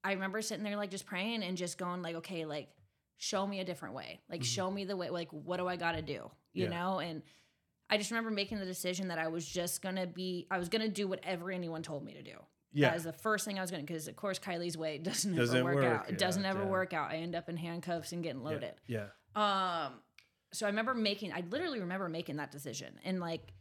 [0.05, 2.69] I remember sitting there like just praying and just going like, okay, like
[3.17, 4.21] show me a different way.
[4.31, 4.45] Like Mhm.
[4.45, 5.11] show me the way.
[5.11, 6.31] Like what do I got to do?
[6.53, 6.71] You Yeah.
[6.71, 7.01] know?
[7.01, 7.23] And
[7.89, 10.47] I just remember making the decision that I was just gonna be.
[10.51, 12.37] I was gonna do whatever anyone told me to do.
[12.73, 12.89] Yeah.
[12.89, 13.83] That was the first thing I was gonna.
[13.85, 16.09] Because of course Kylee's way doesn't, Doesn't ever work, work, out.
[16.11, 16.69] It doesn't ever yeah.
[16.69, 17.11] work out.
[17.11, 18.75] I end up in handcuffs and getting loaded.
[18.87, 19.07] Yeah.
[19.35, 19.95] Um,
[20.53, 21.33] so I remember making.
[21.33, 23.53] I literally remember making that decision, and like,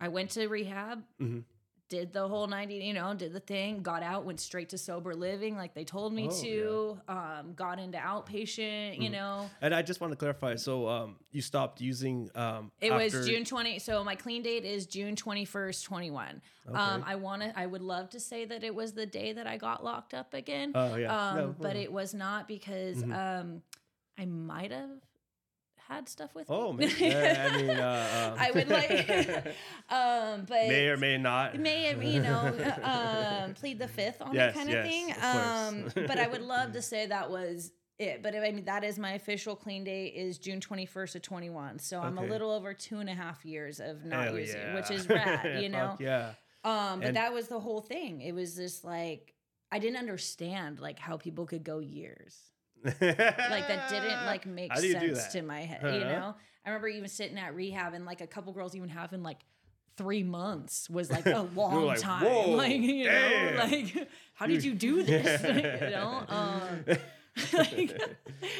[0.00, 1.44] I went to rehab, Mhm.
[1.92, 5.14] Did the whole ninety, you know, did the thing, got out, went straight to sober
[5.14, 7.00] living, like they told me Oh, to.
[7.06, 9.12] Um, got into outpatient, you Mhm.
[9.12, 9.50] know.
[9.60, 10.56] And I just want to clarify.
[10.56, 12.72] So, um, you stopped using um.
[12.80, 13.78] It after- was June twenty.
[13.78, 16.40] So my clean date is June twenty first, twenty one.
[16.66, 17.12] Um, Okay.
[17.12, 17.52] I want to.
[17.58, 20.32] I would love to say that it was the day that I got locked up
[20.32, 20.72] again.
[20.74, 21.14] Oh yeah.
[21.30, 23.12] um, No, but it was not because Mhm.
[23.42, 23.62] um,
[24.18, 24.90] I might have
[25.94, 26.86] had stuff with Oh me.
[26.98, 29.46] Yeah, I mean, uh, um, I would like,
[29.90, 31.58] um, but may or may not.
[31.58, 35.12] may you know um, plead the fifth on Yes, that kind of thing.
[35.12, 38.22] of Um, but I would love to say that was it.
[38.22, 41.50] But I mean, that is my official clean date is June twenty first of twenty
[41.50, 41.78] one.
[41.78, 44.74] So I'm a little over two and a half years of not Hell using, yeah.
[44.74, 45.96] which is rad, you know.
[46.00, 46.32] Yeah.
[46.64, 48.20] Um, but And- that was the whole thing.
[48.20, 49.34] It was just like
[49.70, 52.36] I didn't understand like how people could go years.
[52.84, 55.82] Like that didn't like make How do do sense to my head.
[55.94, 56.12] You Huh?
[56.12, 59.38] know, I remember even sitting at rehab and like a couple girls even having like
[59.96, 62.24] three months was like a long like, time.
[62.24, 65.42] "Whoa, like you damn." know, like how did you do this?
[65.42, 66.84] you know, um,
[67.52, 67.98] like,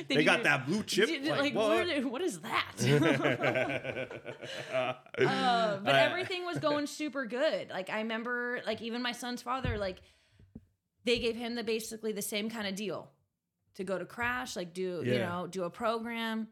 [0.08, 1.08] they you got that blue chip.
[1.08, 1.86] Like, Like, what?
[1.86, 2.04] what?
[2.06, 2.72] what is that?
[4.72, 7.70] uh, Uh, but everything was going super good.
[7.70, 9.98] Like I remember, like even my son's father, like
[11.04, 13.10] they gave him the basically the same kind of deal
[13.74, 16.48] to go to crash, like do you know do a program,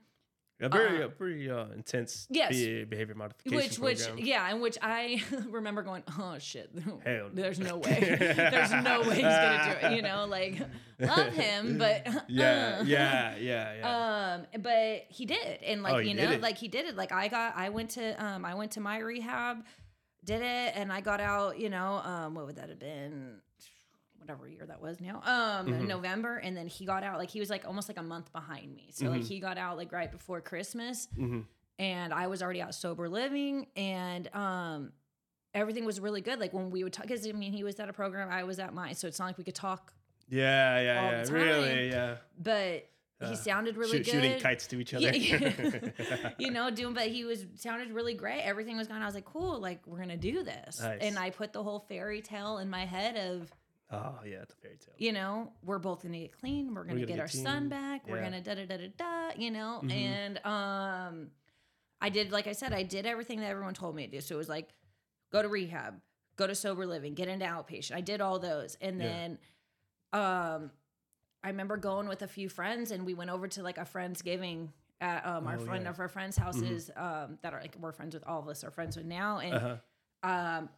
[0.60, 2.50] A very, Uh, uh, pretty uh, intense yes.
[2.88, 7.28] behavior modification which which yeah, and which I remember going, oh shit, Hell no.
[7.32, 9.96] there's no way, there's no way he's gonna do it.
[9.96, 10.60] You know, like
[10.98, 12.84] love him, but yeah, uh.
[12.84, 14.36] yeah, yeah, yeah.
[14.52, 16.94] Um, but he did, and like Oh, you know, like he did it.
[16.96, 19.64] Like I got, I went to, um, I went to my rehab,
[20.24, 21.58] did it, and I got out.
[21.58, 23.40] You know, um, what would that have been?
[24.20, 25.86] Whatever year that was now, um, Mhm.
[25.88, 27.18] November, and then he got out.
[27.18, 28.90] Like he was like almost like a month behind me.
[28.92, 29.28] So like Mhm.
[29.28, 31.46] he got out like right before Christmas, Mhm.
[31.78, 34.92] and I was already out sober living, and um,
[35.54, 36.38] everything was really good.
[36.38, 38.58] Like when we would talk, because I mean, he was at a program, I was
[38.58, 39.92] at mine, so it's not like we could talk.
[40.28, 41.22] Yeah, yeah, yeah.
[41.24, 42.16] the Really, yeah.
[42.38, 42.86] But
[43.28, 44.12] he sounded really Shoot- good.
[44.12, 45.10] Shooting kites to each other.
[45.14, 48.42] Yeah, you know, doing, but he was sounded really great.
[48.42, 49.02] Everything was going.
[49.02, 50.80] I was like, cool, like we're gonna do this.
[50.80, 51.00] Nice.
[51.02, 53.50] And I put the whole fairy tale in my head of,
[53.92, 54.94] oh yeah, the fairy tale.
[54.98, 56.74] you know, we're both gonna get clean.
[56.74, 58.06] We're gonna, gonna get, get our son back.
[58.08, 59.30] We're gonna da da da da da.
[59.36, 59.90] You know, Mhm.
[59.92, 61.30] and um,
[62.00, 64.20] I did like I said, I did everything that everyone told me to do.
[64.20, 64.68] So it was like,
[65.32, 66.00] go to rehab,
[66.36, 67.94] go to sober living, get into outpatient.
[67.94, 69.06] I did all those, and Yeah.
[69.06, 69.38] then,
[70.12, 70.70] um,
[71.42, 74.20] I remember going with a few friends, and we went over to like a friend's
[74.22, 75.90] giving at um, our Oh, friend yeah.
[75.90, 78.24] of our friends' houses um, that are like we're friends with.
[78.26, 79.76] All of us are friends with now, and Uh-huh.
[80.30, 80.68] um,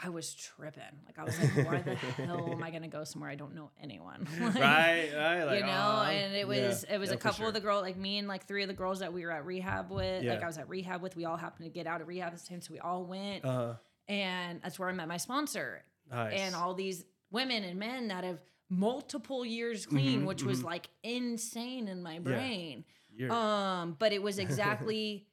[0.00, 0.82] I was tripping.
[1.06, 3.70] Like I was like, why the hell am I gonna go somewhere I don't know
[3.82, 4.28] anyone?
[4.40, 5.44] Like, right, right.
[5.44, 7.48] Like, you know, I'm- and it yeah, was it was yeah, a couple sure.
[7.48, 9.44] of the girls, like me and like three of the girls that we were at
[9.44, 10.24] rehab with.
[10.24, 11.16] Like I was at rehab with.
[11.16, 13.44] We all happened to get out of rehab at the same, so we all went,
[13.44, 13.74] Uh-huh.
[14.08, 16.38] and that's where I met my sponsor Nice.
[16.38, 20.88] and all these women and men that have multiple years clean, Mhm, which was like
[21.02, 22.84] insane in my brain.
[23.10, 25.26] You're, Um, but it was exactly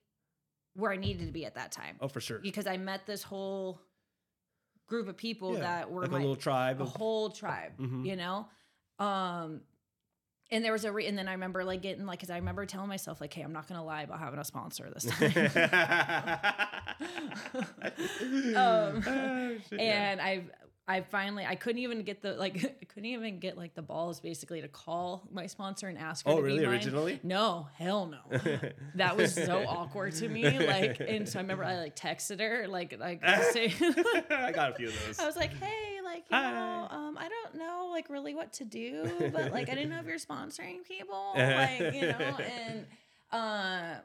[0.73, 2.39] where I needed to be at that time oh, for sure.
[2.39, 3.79] because I met this whole
[4.87, 7.77] group of people Yeah, that were like my, a little tribe a of whole tribe,
[7.79, 8.05] Mhm.
[8.05, 8.47] you know?
[8.99, 9.61] Um,
[10.51, 12.65] and there was a re- and then I remember like getting like, cause I remember
[12.67, 15.31] telling myself like, Hey, I'm not going to lie about having a sponsor this time.
[18.55, 20.11] Um, Oh, shit, yeah.
[20.11, 20.43] and I,
[20.87, 24.19] I finally, I couldn't even get the, like, I couldn't even get like the balls
[24.19, 26.59] basically to call my sponsor and ask her oh, to really?
[26.59, 26.75] be mine.
[26.75, 27.19] Originally?
[27.23, 28.39] No, hell no.
[28.95, 30.59] that was so awkward to me.
[30.59, 33.73] Like, and so I remember I like texted her, like, like say,
[34.29, 35.19] I got a few of those.
[35.19, 36.51] I was like, hey, like, you Hi.
[36.51, 39.99] know, um, I don't know, like, really what to do, but like, I didn't know
[39.99, 42.85] if you're sponsoring people, like, you know, and
[43.31, 43.95] uh,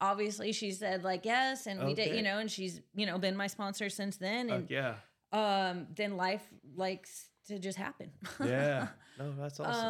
[0.00, 3.36] obviously she said like yes, and we did, you know, and she's you know been
[3.36, 4.94] my sponsor since then, and yeah.
[5.32, 6.42] Um, then life
[6.76, 8.10] likes to just happen.
[8.44, 8.88] Yeah.
[9.18, 9.86] No, that's awesome.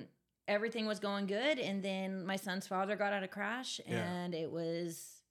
[0.00, 0.04] Um,
[0.48, 3.98] everything was going good, and then my son's father got out of crash, Yeah.
[4.04, 5.22] and it was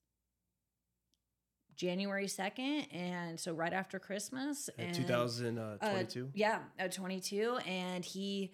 [1.76, 6.26] January second, and so right after Christmas, In and 2022.
[6.26, 8.54] uh, yeah, at 22, and he.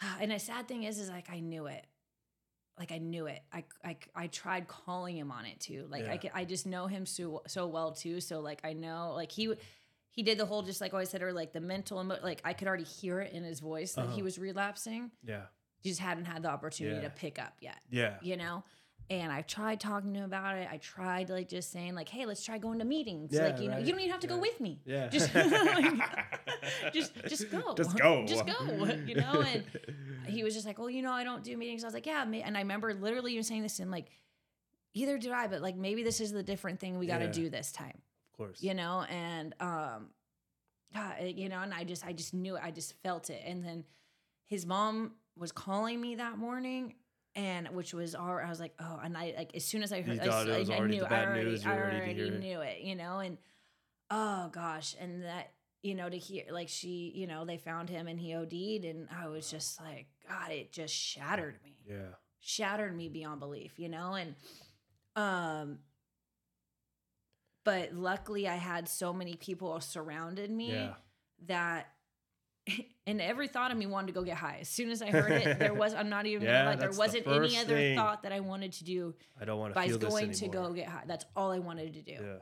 [0.20, 1.86] And the sad thing is, is like I knew it,
[2.78, 3.40] like I knew it.
[3.52, 5.86] I I, I tried calling him on it too.
[5.90, 6.16] Like I Yeah.
[6.18, 8.20] ca- I just know him so so well too.
[8.20, 9.54] So like I know like he
[10.10, 12.52] he did the whole just like I said or like the mental emo- like I
[12.52, 14.24] could already hear it in his voice that he Uh-huh.
[14.24, 15.10] was relapsing.
[15.22, 15.46] yeah.
[15.78, 17.02] He just hadn't had the opportunity Yeah.
[17.02, 18.16] to pick up yet Yeah.
[18.22, 18.64] you know
[19.08, 20.68] and i tried talking to him about it.
[20.70, 23.30] I tried like just saying like hey let's try going to meetings.
[23.32, 24.80] Yeah, like you know you don't even have to go with me.
[24.84, 25.08] Yeah.
[25.08, 27.74] just like, just just go.
[27.74, 28.24] Just go.
[28.26, 28.54] just go
[29.06, 29.64] you know and
[30.26, 31.84] he was just like well you know i don't do meetings.
[31.84, 34.06] I was like yeah ma-" and i remember literally even saying this and like
[34.94, 36.98] either did i but like maybe this is the different thing.
[36.98, 37.30] We got to Yeah.
[37.32, 37.98] do this time.
[38.32, 38.62] Of course.
[38.62, 40.08] you know and um
[40.94, 42.62] God, you know and i just i just knew it.
[42.64, 43.42] I just felt it.
[43.46, 43.84] And then
[44.46, 46.94] his mom was calling me that morning
[47.36, 50.00] and which was all i was like oh and i like as soon as i
[50.02, 52.40] heard I, I- I already knew i already, news, I already hear it.
[52.40, 53.38] knew it you know and
[54.10, 58.08] oh gosh and that you know to hear like she you know they found him
[58.08, 62.14] and he od'd and i was just like god it just shattered me Yeah.
[62.40, 64.14] shattered me beyond belief, you know?
[64.14, 64.34] And
[65.14, 65.78] um
[67.64, 70.94] but luckily I had so many people surrounded me Yeah.
[71.46, 71.88] that
[73.06, 74.58] and every thought of me wanted to go get high.
[74.60, 76.98] As soon as I heard it, there was I'm not even Yeah, gonna lie, there
[76.98, 77.96] wasn't any other thing.
[77.96, 80.72] thought that I wanted to do I don't want to feel this going to go
[80.72, 81.04] get high.
[81.06, 82.38] That's all I wanted to do Yeah.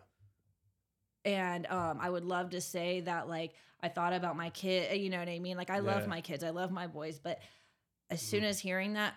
[1.25, 5.11] and um, I would love to say that like I thought about my kid, you
[5.11, 5.57] know what I mean?
[5.57, 7.39] Like I love my kids, I love my boys, but
[8.11, 8.25] as Mhm.
[8.27, 9.15] soon as hearing that,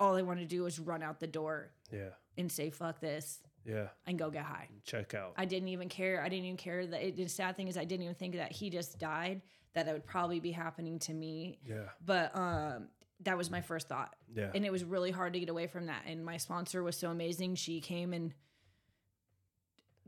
[0.00, 2.10] all I wanted to do was run out the door Yeah.
[2.36, 3.88] and say fuck this Yeah.
[4.06, 4.68] and go get high.
[4.84, 5.32] Check out.
[5.36, 6.22] I didn't even care.
[6.22, 8.52] I didn't even care that it, the sad thing is I didn't even think that
[8.52, 9.40] he just died.
[9.74, 11.88] That it would probably be happening to me, yeah.
[12.04, 12.88] but um,
[13.24, 14.50] that was my first thought Yeah.
[14.54, 16.02] and it was really hard to get away from that.
[16.06, 17.56] And my sponsor was so amazing.
[17.56, 18.32] She came and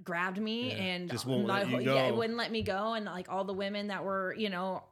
[0.05, 2.63] grabbed me Yeah, and just won't my let you whole- yeah, it wouldn't let me
[2.63, 2.95] go.
[2.95, 4.85] And like all the women that were, you know,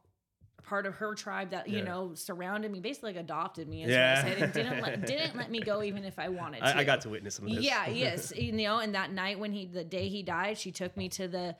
[0.65, 1.85] part of her tribe that you Yeah.
[1.85, 3.85] know surrounded me, basically like adopted me.
[3.85, 4.23] Is Yeah.
[4.25, 4.43] I said.
[4.43, 6.67] And didn't let didn't let me go even if I wanted to.
[6.67, 7.65] I, I got to witness some of this.
[7.65, 8.79] Yeah, yes, you know.
[8.79, 11.57] And that night when he, the day he died, she took me to the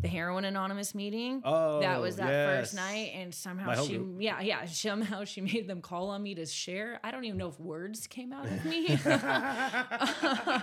[0.00, 4.16] the heroin anonymous meeting Oh, that was that first night and somehow she group.
[4.20, 7.48] yeah yeah somehow she made them call on me to share i don't even know
[7.48, 8.88] if words came out of me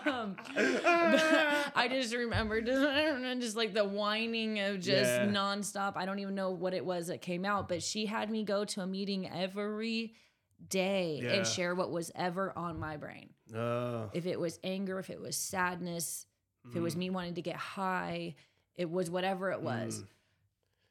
[0.06, 0.36] um,
[1.76, 2.82] i just remember just,
[3.42, 5.26] just like the whining of just Yeah.
[5.28, 8.44] nonstop i don't even know what it was that came out but she had me
[8.44, 10.14] go to a meeting every
[10.68, 11.30] day Yeah.
[11.34, 14.10] and share what was ever on my brain Oh.
[14.14, 16.26] if it was anger if it was sadness
[16.70, 17.00] if it was Mm.
[17.00, 18.36] me wanting to get high
[18.82, 20.08] it was whatever it was Mm.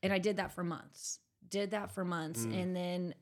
[0.05, 1.19] and I did that for months.
[1.49, 2.55] Did that for months, Mm.
[2.63, 3.15] and then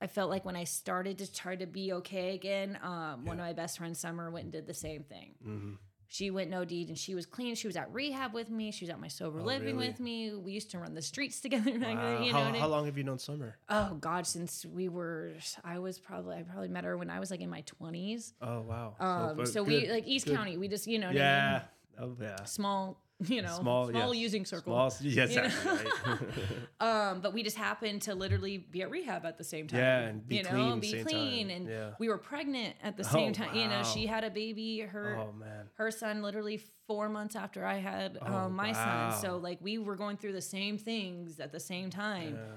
[0.00, 3.46] I felt like when I started to try to be okay again, um, one of
[3.46, 5.34] my best friends, Summer, went and did the same thing.
[5.46, 5.78] Mhm.
[6.08, 7.54] She went no deed, and she was clean.
[7.54, 8.70] She was at rehab with me.
[8.70, 9.88] She was at my sober Oh, living really?
[9.88, 10.34] with me.
[10.34, 11.70] We used to run the streets together.
[11.78, 12.20] Wow.
[12.22, 13.56] you know how, how long have you known Summer?
[13.68, 15.32] Oh God, since we were,
[15.64, 18.34] I was probably I probably met her when I was like in my twenties.
[18.42, 18.96] Oh wow.
[19.00, 20.56] Um, but so we like East good- County.
[20.58, 21.62] We just you know what I Yeah.
[21.98, 22.44] Oh yeah.
[22.44, 24.22] small you know Small, small, yes.
[24.22, 24.72] using circle.
[24.90, 25.08] Small.
[25.08, 25.32] Yes.
[25.32, 25.70] You exactly,
[26.10, 26.18] right.
[26.80, 29.78] Um, but we just happened to literally be at rehab at the same time.
[29.80, 31.56] Yeah, and be you know, clean be same clean, time.
[31.56, 31.90] and Yeah.
[31.98, 33.54] we were pregnant at the Oh, same time.
[33.54, 34.80] You know, she had a baby.
[34.80, 35.66] Her oh man.
[35.74, 39.10] her son literally four months after I had Oh, um, my wow.
[39.12, 39.20] son.
[39.22, 42.36] So like we were going through the same things at the same time.
[42.36, 42.50] Yeah.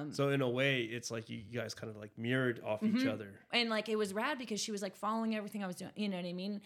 [0.00, 2.92] Um, So in a way, it's like you guys kind of like mirrored off each
[3.04, 3.12] Mhm.
[3.12, 3.40] other.
[3.52, 5.90] and like it was rad because she was like following everything I was doing.
[5.96, 6.60] You know what I mean?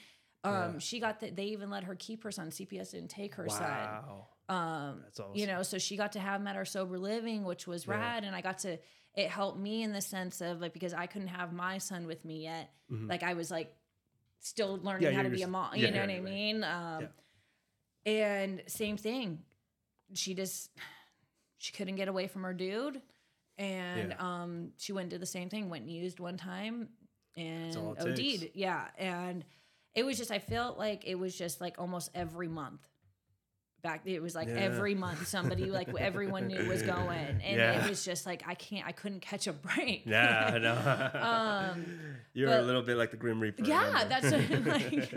[0.44, 0.78] Um, Yeah.
[0.78, 1.36] she got that.
[1.36, 2.50] They even let her keep her son.
[2.50, 3.60] CPS didn't take her son.
[3.70, 4.26] Wow.
[4.48, 5.36] Um, That's awesome.
[5.38, 7.94] you know, so she got to have him at our sober living, which was Yeah.
[7.94, 8.78] rad, and I got to.
[9.14, 12.24] It helped me in the sense of like because I couldn't have my son with
[12.24, 12.70] me yet.
[12.90, 13.08] Mhm.
[13.08, 13.74] Like I was like
[14.40, 15.76] still learning Yeah, how to you're be a mom.
[15.76, 16.64] you know what I mean?
[16.64, 17.08] Um,
[18.04, 19.44] And same thing,
[20.14, 20.70] she just
[21.58, 23.00] she couldn't get away from her dude,
[23.58, 25.70] and um, she went and did the same thing.
[25.70, 26.88] Went and used one time
[27.36, 28.16] and all it OD'd.
[28.16, 28.44] takes.
[28.56, 29.44] Yeah, and
[29.94, 32.86] it was just I felt like it was just like almost every month.
[33.82, 34.54] Back it was like Yeah.
[34.60, 37.82] every month somebody like everyone knew was going, and Yeah.
[37.84, 40.04] it was just like I can't I couldn't catch a break.
[40.06, 40.58] Yeah, I
[41.72, 41.72] know.
[41.74, 41.86] Um,
[42.32, 43.64] You're a little bit like the Grim Reaper.
[43.64, 45.16] Yeah, that's what, like.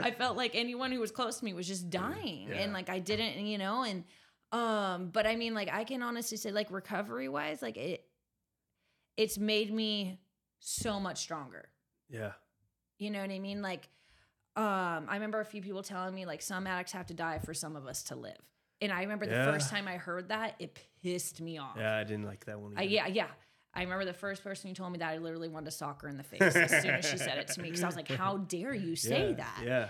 [0.00, 2.58] I felt like anyone who was close to me was just dying, Yeah.
[2.60, 4.04] and like I didn't, you know, and
[4.52, 8.04] um, but I mean, like I can honestly say, like recovery wise, like it,
[9.16, 10.20] it's made me
[10.60, 11.68] so much stronger.
[12.08, 12.32] yeah.
[13.02, 13.62] You know what I mean?
[13.62, 13.88] Like,
[14.54, 17.52] um, I remember a few people telling me like some addicts have to die for
[17.52, 18.38] some of us to live,
[18.80, 19.50] and I remember the Yeah.
[19.52, 21.76] first time I heard that, it pissed me off.
[21.76, 22.74] Yeah, I didn't like that one.
[22.76, 23.26] I, yeah, yeah.
[23.74, 26.08] I remember the first person who told me that I literally wanted to sock her
[26.08, 28.08] in the face as soon as she said it to me because I was like,
[28.08, 29.88] "How dare you say Yeah, that?" Yeah.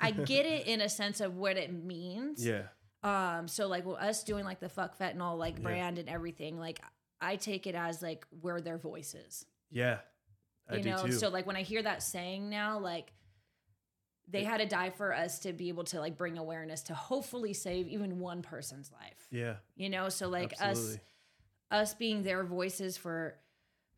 [0.00, 2.44] I get it in a sense of what it means.
[2.44, 2.62] Yeah.
[3.04, 3.46] Um.
[3.46, 5.62] So like well, us doing like the fuck fentanyl like Yeah.
[5.62, 6.80] brand and everything, like
[7.20, 9.44] I take it as like we're their voices.
[9.70, 9.98] Yeah.
[10.70, 11.06] I You know.
[11.06, 11.12] too.
[11.12, 13.12] So like when I hear that saying now, like
[14.28, 17.52] they had to die for us to be able to like bring awareness to hopefully
[17.52, 19.26] save even one person's life.
[19.30, 19.56] yeah.
[19.76, 20.08] You know.
[20.08, 21.00] So like us absolutely.
[21.70, 23.36] us being their voices for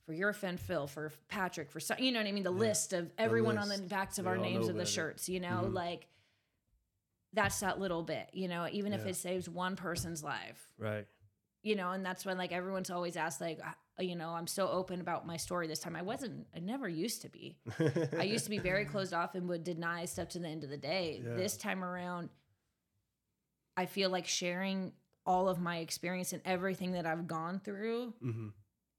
[0.07, 2.43] for your friend Phil, for Patrick, for some, you know what I mean?
[2.43, 5.39] The list of everyone on the backs of We our names of the shirts, you
[5.39, 5.75] know, Mhm.
[5.75, 6.09] like
[7.33, 11.07] that's that little bit, you know, even if it saves one person's life, Right.
[11.63, 13.61] you know, and that's when like everyone's always asked, like,
[13.99, 15.95] you know, I'm so open about my story this time.
[15.97, 17.59] I wasn't, I never used to be.
[18.19, 20.71] I used to be very closed off and would deny stuff to the end of
[20.71, 21.23] the day.
[21.25, 21.35] Yeah.
[21.35, 22.31] This time around,
[23.77, 24.93] I feel like sharing
[25.25, 28.49] all of my experience and everything that I've gone through hmm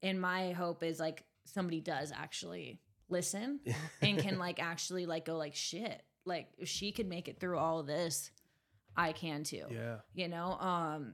[0.02, 2.80] and my hope is like somebody does actually
[3.10, 3.60] listen
[4.02, 7.58] and can like actually like go like shit like if she could make it through
[7.58, 8.32] all of this
[8.96, 9.98] i can too Yeah.
[10.14, 11.14] you know um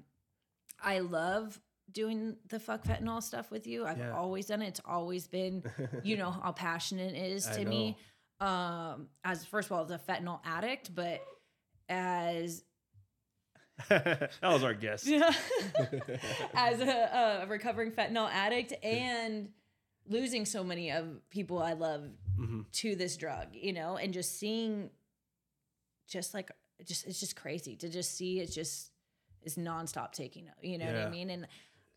[0.82, 1.60] i love
[1.92, 4.12] doing the fuck fentanyl stuff with you i've Yeah.
[4.16, 5.64] always done it it's always been
[6.04, 7.98] you know how passionate it is to me
[8.40, 11.22] um as first of all as a fentanyl addict but
[11.90, 12.64] as
[13.90, 15.06] that was our guess.
[15.08, 15.34] yeah.
[16.54, 19.50] as a, a recovering fentanyl addict and
[20.08, 22.04] losing so many of people I love
[22.36, 24.90] hmm to this drug, you know, and just seeing
[26.10, 26.52] just like
[26.86, 28.92] just it's just crazy to just see it just
[29.44, 31.30] is nonstop taking you know what I mean?
[31.30, 31.48] And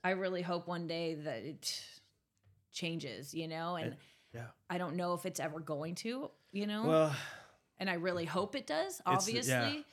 [0.05, 1.85] I really hope one day that it
[2.73, 3.97] changes, you know, and And-
[4.33, 4.47] yeah.
[4.71, 7.17] I don't know if it's ever going to, you know Well,
[7.79, 9.13] and I really hope it does, yeah.
[9.15, 9.85] obviously.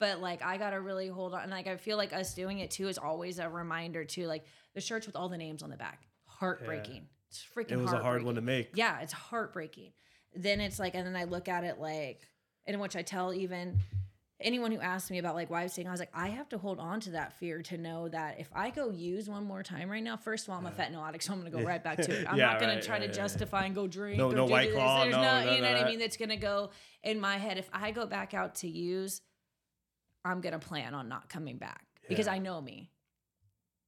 [0.00, 1.42] But like I gotta really hold on.
[1.42, 4.26] And like I feel like us doing it too is always a reminder too.
[4.26, 7.06] Like the shirts with all the names on the back, heartbreaking.
[7.30, 7.72] It's freaking.
[7.72, 8.70] it was a hard one to make.
[8.74, 9.92] Yeah, it's heartbreaking.
[10.34, 12.20] Then it's like, and then I look at it like,
[12.66, 13.78] in which I tell even
[14.44, 16.58] anyone who asked me about like why I'm saying, I was like, I have to
[16.58, 19.90] hold on to that fear to know that if I go use one more time
[19.90, 21.96] right now, first of all, I'm a fentanyl addict, so I'm gonna go right back
[21.98, 22.26] to it.
[22.30, 24.18] I'm Yeah, not gonna right, try right, to justify and go drink.
[24.18, 24.74] No- or no do White this.
[24.76, 25.98] Claw, There's no, no, none you know what I mean.
[25.98, 26.70] That's gonna go
[27.02, 27.58] in my head.
[27.58, 29.22] If I go back out to use,
[30.24, 32.90] I'm gonna plan on not coming back because I know me.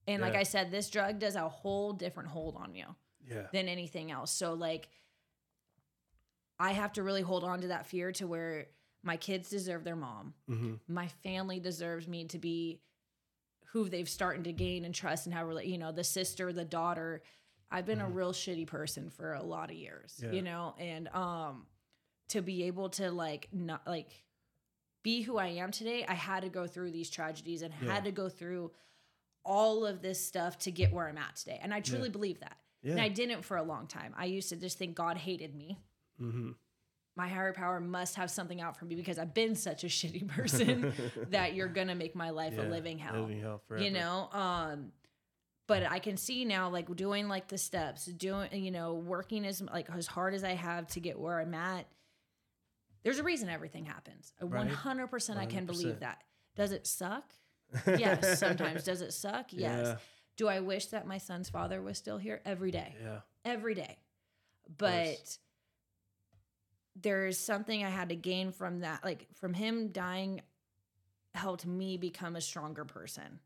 [0.08, 2.86] And like I said, this drug does a whole different hold on you
[3.28, 3.46] Yeah.
[3.52, 4.30] than anything else.
[4.32, 4.88] So like
[6.58, 8.68] I have to really hold on to that fear to where
[9.06, 10.34] my kids deserve their mom.
[10.48, 12.80] hmm My family deserves me to be
[13.66, 17.22] who they've started to gain and trust and how you know, the sister, the daughter.
[17.70, 18.14] I've been a Mhm.
[18.14, 20.32] real shitty person for a lot of years, Yeah.
[20.32, 21.66] you know, and um
[22.28, 24.10] to be able to like not like
[25.02, 27.92] be who I am today, I had to go through these tragedies and Yeah.
[27.94, 28.72] had to go through
[29.44, 31.60] all of this stuff to get where I'm at today.
[31.62, 32.58] And I truly believe that.
[32.82, 34.12] And I didn't for a long time.
[34.16, 35.78] I used to just think God hated me.
[36.18, 36.52] hmm
[37.16, 40.28] My higher power must have something out for me because I've been such a shitty
[40.28, 40.92] person
[41.30, 43.22] that you're gonna make my life a living hell.
[43.22, 43.84] Living hell forever.
[43.84, 44.28] You know?
[44.32, 44.92] Um
[45.66, 49.60] but I can see now like doing like the steps, doing you know, working as
[49.60, 51.86] like as hard as I have to get where I'm at.
[53.02, 54.32] There's a reason everything happens.
[54.40, 54.68] Right.
[54.68, 56.22] 100% I can believe that.
[56.56, 57.24] Does it suck?
[57.86, 58.82] Yes, sometimes.
[58.84, 59.52] Does it suck?
[59.52, 59.86] Yes.
[59.86, 59.96] Yeah.
[60.36, 62.94] Do I wish that my son's father was still here every day?
[63.00, 63.20] Yeah.
[63.44, 63.96] every day.
[64.76, 65.38] But
[67.00, 69.04] there's something I had to gain from that.
[69.04, 70.40] Like from him dying
[71.34, 73.40] helped me become a stronger person,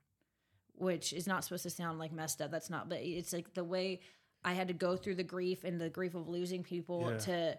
[0.74, 2.50] which is not supposed to sound like messed up.
[2.50, 4.00] That's not, but it's like the way
[4.44, 7.18] I had to go through the grief and the grief of losing people Yeah.
[7.18, 7.58] to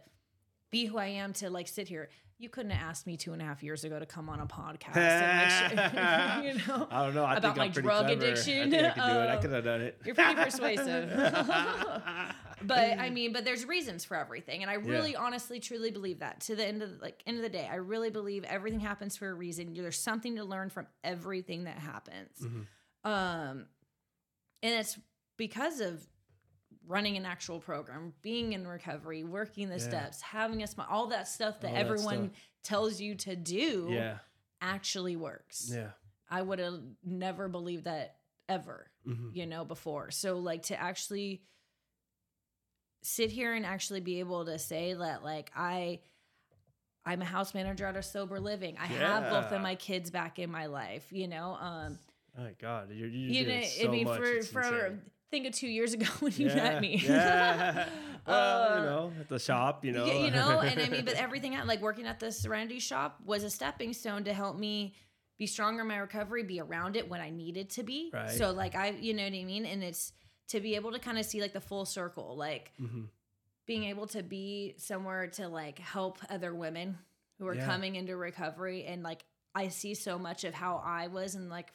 [0.72, 2.09] be who I am to like sit here.
[2.38, 4.47] You couldn't have asked me two and a half years ago to come on a
[4.47, 7.24] podcast and like, you know, I don't know.
[7.24, 8.13] I about think my drug clever.
[8.13, 8.61] addiction.
[8.61, 9.28] I think I could do it.
[9.30, 10.01] I Uh, could have done it.
[10.03, 11.09] You're pretty persuasive.
[12.63, 14.61] but I mean, but there's reasons for everything.
[14.63, 16.39] And I really honestly truly believe that.
[16.41, 19.30] To the end of like end of the day, I really believe everything happens for
[19.30, 19.74] a reason.
[19.76, 22.39] There's something to learn from everything that happens.
[22.41, 23.09] Mm-hmm.
[23.11, 23.65] Um
[24.63, 24.97] and it's
[25.38, 26.07] because of
[26.88, 29.88] running an actual program, being in recovery, working the Yeah.
[29.89, 32.43] steps, having a smile, all that stuff that All that everyone stuff.
[32.63, 34.17] tells you to do yeah.
[34.61, 35.69] actually works.
[35.71, 35.91] Yeah.
[36.29, 38.17] I would have never believed that
[38.49, 39.36] ever, Mhm.
[39.36, 40.11] you know, before.
[40.11, 41.43] So like to actually
[43.03, 46.01] sit here and actually be able to say that like I
[47.03, 48.77] I'm a house manager at a sober living.
[48.77, 51.53] I have both of my kids back in my life, you know.
[51.55, 51.97] Um
[52.38, 54.17] My God, you're, you're you know, so I mean much.
[54.19, 55.11] for It's for insane.
[55.32, 56.55] Think of 2 years ago when you yeah.
[56.55, 56.97] met me.
[56.97, 57.88] Yeah.
[58.27, 60.05] well, Uh, you know, at the shop, you know.
[60.05, 63.19] Yeah, you know, and I mean, but everything at like working at the Serenity shop
[63.25, 64.93] was a stepping stone to help me
[65.39, 68.11] be stronger in my recovery, be around it when I needed to be.
[68.13, 68.29] Right.
[68.29, 70.13] So like I, you know what I mean, and it's
[70.49, 73.07] to be able to kind of see like the full circle, like Mhm.
[73.65, 76.97] being able to be somewhere to like help other women
[77.39, 77.65] who are Yeah.
[77.65, 79.23] coming into recovery, and like
[79.55, 81.73] I see so much of how I was and like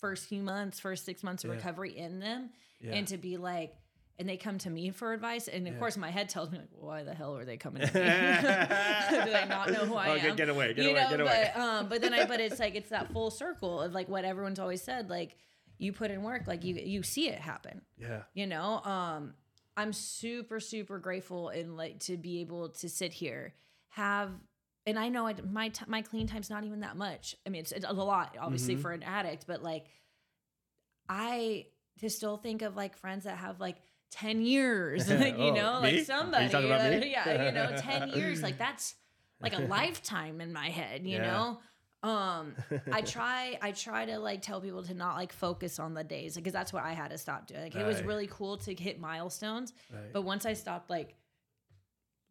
[0.00, 1.56] first few months, first six months of Yeah.
[1.56, 2.92] recovery in them, Yeah.
[2.94, 3.74] and to be like
[4.18, 5.78] and they come to me for advice and of Yeah.
[5.78, 8.00] course my head tells me like why the hell are they coming to me
[9.24, 11.20] do they not know who i okay, am get away, get you away, know get
[11.22, 11.50] away.
[11.54, 14.26] but um but then i but it's like it's that full circle of like what
[14.26, 15.36] everyone's always said like
[15.78, 18.20] you put in work like you you see it happen yeah.
[18.34, 19.32] you know um
[19.78, 23.54] i'm super super grateful and like to be able to sit here
[23.88, 24.30] have
[24.86, 27.60] and i know I, my t- my clean time's not even that much i mean
[27.60, 28.80] it's, it's a lot obviously Mhm.
[28.82, 29.86] for an addict but like
[31.08, 31.66] i
[32.00, 33.76] to still think of like friends that have like
[34.12, 35.96] 10 years like you Oh, know me?
[35.98, 37.10] Like somebody talking about uh, me?
[37.12, 38.94] yeah you know 10 years like that's
[39.40, 41.22] like a lifetime in my head you Yeah.
[41.22, 41.58] know
[42.02, 42.54] um
[42.90, 46.34] i try i try to like tell people to not like focus on the days
[46.34, 48.98] because that's what i had to stop doing like it was really cool to hit
[48.98, 50.10] milestones Right.
[50.12, 51.14] but once i stopped like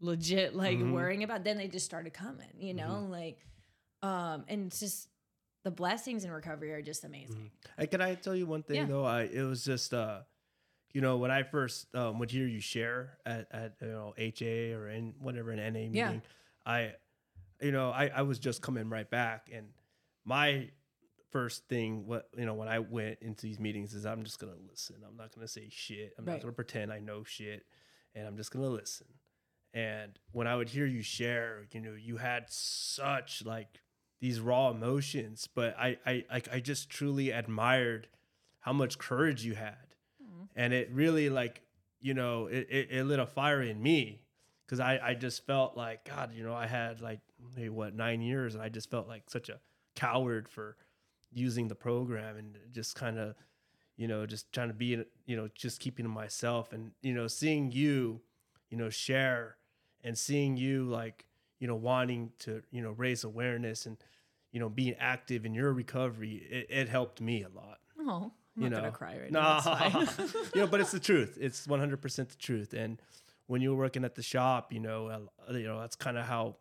[0.01, 0.93] legit like Mhm.
[0.93, 3.11] worrying about then they just started coming you know Mm-hmm.
[3.11, 3.45] like
[4.01, 5.09] um and it's just
[5.63, 8.85] the blessings in recovery are just amazing Hey, can I tell you one thing Yeah.
[8.85, 9.03] though?
[9.05, 10.21] I it was just uh,
[10.93, 14.71] you know, when I first um, would hear you share at at you know HA
[14.73, 16.19] or in whatever an NA meeting, Yeah.
[16.65, 16.95] I,
[17.61, 19.67] you know, I I was just coming right back, and
[20.25, 20.71] my
[21.29, 24.55] first thing what you know when I went into these meetings is I'm just gonna
[24.69, 24.95] listen.
[25.07, 26.13] I'm not gonna say shit.
[26.17, 26.33] I'm Right.
[26.35, 27.65] not gonna pretend I know shit,
[28.15, 29.07] and I'm just gonna listen.
[29.73, 33.81] And when I would hear you share, you know, you had such like
[34.19, 38.07] these raw emotions, but I I I, I just truly admired
[38.59, 40.45] how much courage you had, mm-hmm.
[40.55, 41.61] and it really like
[42.01, 44.21] you know it, it, it lit a fire in me
[44.65, 47.19] because I I just felt like God, you know, I had like
[47.69, 49.59] what nine years, and I just felt like such a
[49.95, 50.77] coward for
[51.31, 53.35] using the program and just kind of
[53.97, 56.73] you know just trying to be you know just keeping to myself.
[56.73, 58.21] And you know seeing you
[58.69, 59.57] you know share
[60.03, 61.25] and seeing you like
[61.59, 63.97] you know wanting to you know raise awareness and
[64.51, 67.79] you know being active in your recovery it, it helped me a lot.
[67.99, 68.81] Oh i'm you not know?
[68.83, 69.39] gonna cry right no.
[69.39, 70.05] now
[70.55, 71.37] you know but it's the truth.
[71.39, 72.73] It's 100% the truth.
[72.73, 73.01] And
[73.47, 76.25] when you were working at the shop you know uh, you know that's kind of
[76.25, 76.55] how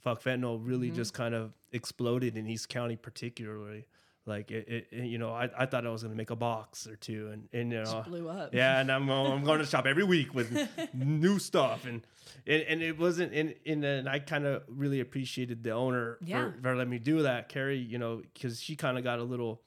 [0.00, 0.96] fuck fentanyl really Mm-hmm.
[0.96, 3.86] just kind of exploded in east county particularly
[4.26, 6.36] like it, it, it- you know I, I thought i was going to make a
[6.36, 9.60] box or two and, and you know Just blew up yeah, and I'm I'm going
[9.60, 10.50] to shop every week with
[10.94, 12.02] new stuff, and
[12.46, 16.50] and, and it wasn't and and then I kind of really appreciated the owner Yeah.
[16.52, 17.78] for, for letting me do that, Carrie.
[17.78, 19.62] You know, because she kind of got a little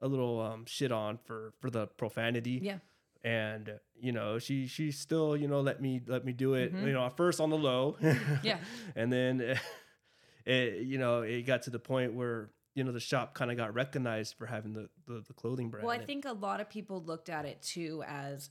[0.00, 2.60] a little um shit on for for the profanity.
[2.62, 2.78] yeah
[3.24, 6.74] And uh, you know, she she still you know let me let me do it.
[6.74, 6.86] Mhm.
[6.86, 7.96] You know, at first on the low.
[8.42, 8.58] Yeah.
[8.96, 9.58] And then,
[10.44, 13.56] it you know it got to the point where you know the shop kind of
[13.56, 15.86] got recognized for having the, the the clothing brand.
[15.86, 18.50] Well, I think a lot of people looked at it too as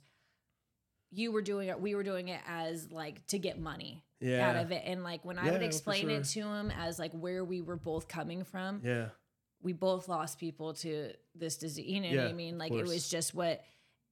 [1.13, 4.55] you were doing it, we were doing it as like to get money yeah out
[4.55, 4.83] of it.
[4.85, 6.55] And like when I Yeah, would explain it to sure.
[6.55, 9.09] him as like where we were both coming from, yeah
[9.63, 11.87] we both lost people to this disease.
[11.87, 12.57] You know what I mean?
[12.57, 13.63] Like it was just what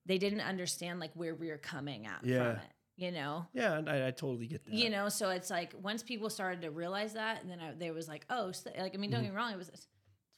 [0.05, 2.37] they didn't understand, like where we were coming at Yeah.
[2.37, 3.47] from it, you know?
[3.53, 4.73] yeah, and I, I totally get that.
[4.73, 7.93] You know, so it's like once people started to realize that, and then I, there
[7.93, 9.27] was like, oh, so, like I mean, don't mm-hmm.
[9.27, 9.71] get me wrong, it was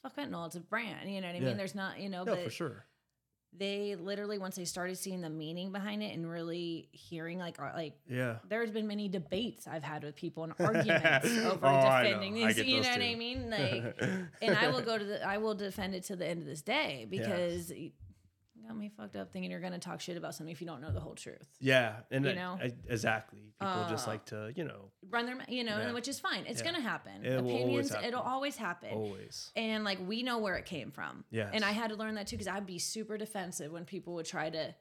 [0.03, 1.39] fuck fentanyl, it's a brand, you know what I.
[1.39, 1.45] Yeah.
[1.49, 1.57] mean?
[1.57, 2.85] There's not, you know, no, but for sure.
[3.57, 7.71] they literally once they started seeing the meaning behind it and really hearing like uh,
[7.75, 8.35] like Yeah.
[8.47, 12.57] there's been many debates I've had with people and arguments over Oh, defending these.
[12.57, 13.49] You know those what I mean?
[13.49, 14.01] Like,
[14.41, 16.61] and I will go to the I will defend it to the end of this
[16.61, 17.71] day because
[18.67, 20.91] got me fucked up thinking you're gonna talk shit about something if you don't know
[20.91, 21.47] the whole truth.
[21.59, 22.59] Yeah, and You I- know?
[22.61, 23.39] I- exactly.
[23.59, 25.91] People just Uh, like to, you know, Run their, you know, Yeah.
[25.93, 26.45] which is fine.
[26.45, 26.65] It's Yeah.
[26.71, 27.25] gonna happen.
[27.25, 28.05] It always Opinions, happen.
[28.07, 28.89] it'll always happen.
[28.93, 29.51] always.
[29.55, 31.25] And like we know where it came from.
[31.31, 31.49] Yeah.
[31.53, 34.25] And I had to learn that too because I'd be super defensive when people would
[34.25, 34.73] try to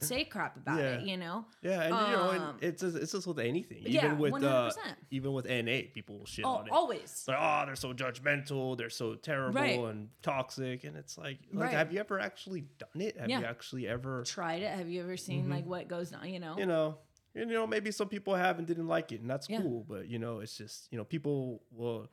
[0.00, 1.02] say crap about it.
[1.02, 1.44] You know.
[1.62, 3.82] Yeah, and you know, and Um, it's just, it's just with anything.
[3.86, 4.76] yeah, Even with uh, 100%.
[5.10, 6.72] even with NA, people will shit Oh, on it.
[6.72, 7.24] always.
[7.28, 9.78] Like, oh, they're so judgmental, they're so terrible Right.
[9.78, 11.72] and toxic, and it's like, like, Right.
[11.74, 13.16] have you ever actually done it?
[13.18, 13.40] Have Yeah.
[13.40, 14.70] you actually ever, Tried it.
[14.76, 16.28] Have you ever seen like what goes on?
[16.28, 16.50] You know.
[16.52, 16.60] Mm-hmm.
[16.60, 16.98] you know,
[17.34, 19.60] you know, maybe some people have and didn't like it, and that's Yeah.
[19.60, 19.84] cool.
[19.88, 22.08] But you know, it's just you know, people will,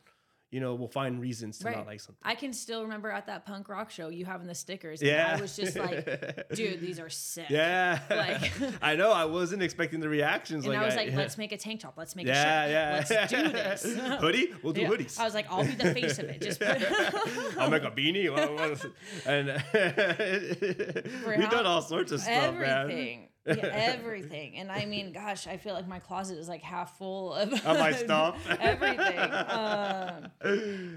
[0.51, 1.77] you know, will find reasons to Right.
[1.77, 2.21] not like something.
[2.23, 4.99] I can still remember at that punk rock show you having the stickers.
[5.01, 7.45] And Yeah, I was just like, dude, these are sick.
[7.49, 9.11] yeah, Like- I know.
[9.13, 10.65] I wasn't expecting the reactions.
[10.65, 11.15] And like I was like, yeah.
[11.23, 11.93] let's make a tank top.
[11.97, 13.11] Let's make Yeah, a shirt.
[13.11, 13.17] yeah.
[13.17, 14.19] Let's do this.
[14.19, 14.53] Hoodie?
[14.61, 14.89] We'll do Yeah.
[14.89, 15.17] hoodies.
[15.19, 16.41] I was like, I'll be the face of it.
[16.41, 18.27] Just put I'll make a beanie.
[19.25, 19.47] And
[21.37, 23.27] we've done all sorts of stuff, man.
[23.45, 23.69] Everything.
[23.71, 24.57] Yeah, everything.
[24.57, 27.63] And I mean, gosh, I feel like my closet is like half full of, Of
[27.79, 28.37] my stuff.
[28.59, 29.19] everything.
[29.19, 30.31] Um,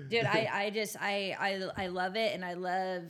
[0.08, 3.02] dude, I, I just I, I I love it and I love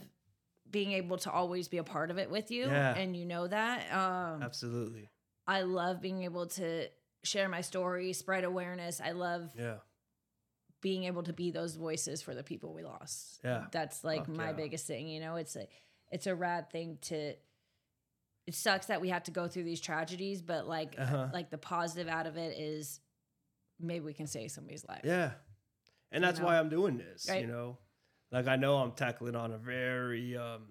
[0.70, 2.66] being able to always be a part of it with you.
[2.66, 2.95] Yeah.
[2.97, 3.93] And you know that.
[3.93, 5.09] Um Absolutely.
[5.47, 6.89] I love being able to
[7.22, 9.01] share my story, spread awareness.
[9.01, 9.76] I love Yeah.
[10.80, 13.41] being able to be those voices for the people we lost.
[13.45, 13.66] Yeah.
[13.72, 14.53] That's like Fuck my yeah.
[14.53, 15.37] biggest thing, you know.
[15.37, 15.66] It's a
[16.11, 17.35] it's a rad thing to
[18.47, 21.28] it sucks that we have to go through these tragedies, but like Uh-huh.
[21.32, 23.01] like the positive out of it is
[23.80, 25.01] maybe we can save somebody's life.
[25.05, 25.32] Yeah.
[26.12, 26.47] And that's know?
[26.47, 27.40] why I'm doing this, Right.
[27.40, 27.78] you know.
[28.30, 30.66] Like I know I'm tackling on a very um,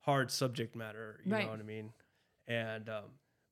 [0.00, 1.44] hard subject matter, you Right.
[1.44, 1.92] know what I mean?
[2.46, 3.04] And um,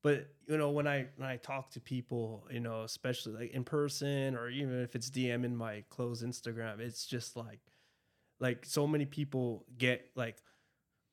[0.02, 3.64] but you know when I when I talk to people, you know, especially like in
[3.64, 7.60] person or even if it's DM in my closed Instagram, it's just like
[8.38, 10.36] like so many people get like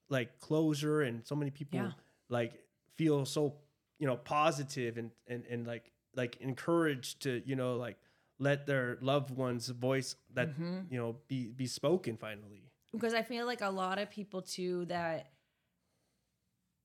[0.09, 1.91] like closure and so many people Yeah.
[2.32, 2.54] Like
[2.96, 3.54] feel so
[4.00, 7.98] you know positive and and and like like encouraged to you know like
[8.40, 10.92] let their loved one's voice that Mhm.
[10.92, 14.86] you know be be spoken finally Because I feel like a lot of people too
[14.86, 15.32] that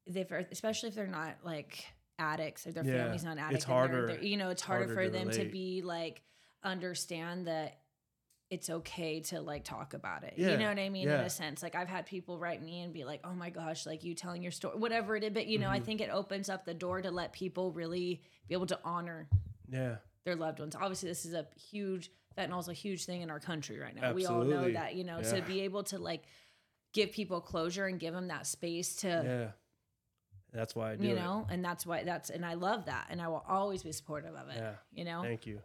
[0.07, 1.85] they've especially if they're not like
[2.19, 3.65] addicts or their Yeah, family's not it's addicts.
[3.65, 6.23] they're- harder- they're- you know, it's, harder, harder for them to be like
[6.63, 7.81] understand that
[8.51, 10.35] it's okay to like talk about it.
[10.37, 11.09] Yeah, You know what I mean?
[11.09, 13.87] In a sense, like I've had people write me and be like, "Oh my gosh,
[13.87, 15.85] like you telling your story, whatever it is." But you know, I Mhm.
[15.85, 19.29] think it opens up the door to let people really be able to honor
[19.69, 20.77] yeah their loved ones.
[20.77, 24.13] Obviously, this is a huge fentanyl is a huge thing in our country right now.
[24.13, 26.23] We all know that, you know, to be able to like
[26.93, 29.51] give people closure and give them that space to, yeah
[30.53, 31.17] that's why i do you it.
[31.17, 34.35] know, and that's why that's and I love that, and I will always be supportive
[34.35, 34.57] of it.
[34.57, 34.75] Yeah.
[34.93, 35.61] You know, thank you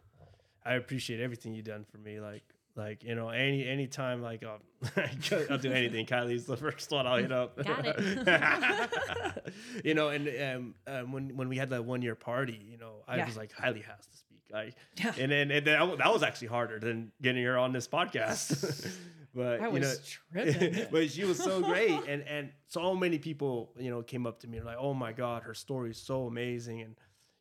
[0.64, 2.44] i appreciate everything you've done for me like
[2.76, 4.58] like you know any anytime like um,
[5.50, 9.54] i'll do anything kylee's the first one i'll hit up Got it
[9.84, 13.02] you know and um, um when when we had that one year party you know
[13.06, 13.26] i Yeah.
[13.26, 15.12] was like kylee has to speak I, Yeah.
[15.18, 18.86] and then and that, wa- that was actually harder than getting her on this podcast
[19.34, 20.86] but I you know was tripping.
[20.90, 24.48] but she was so great and and so many people you know came up to
[24.48, 26.96] me and like oh my god her story is so amazing and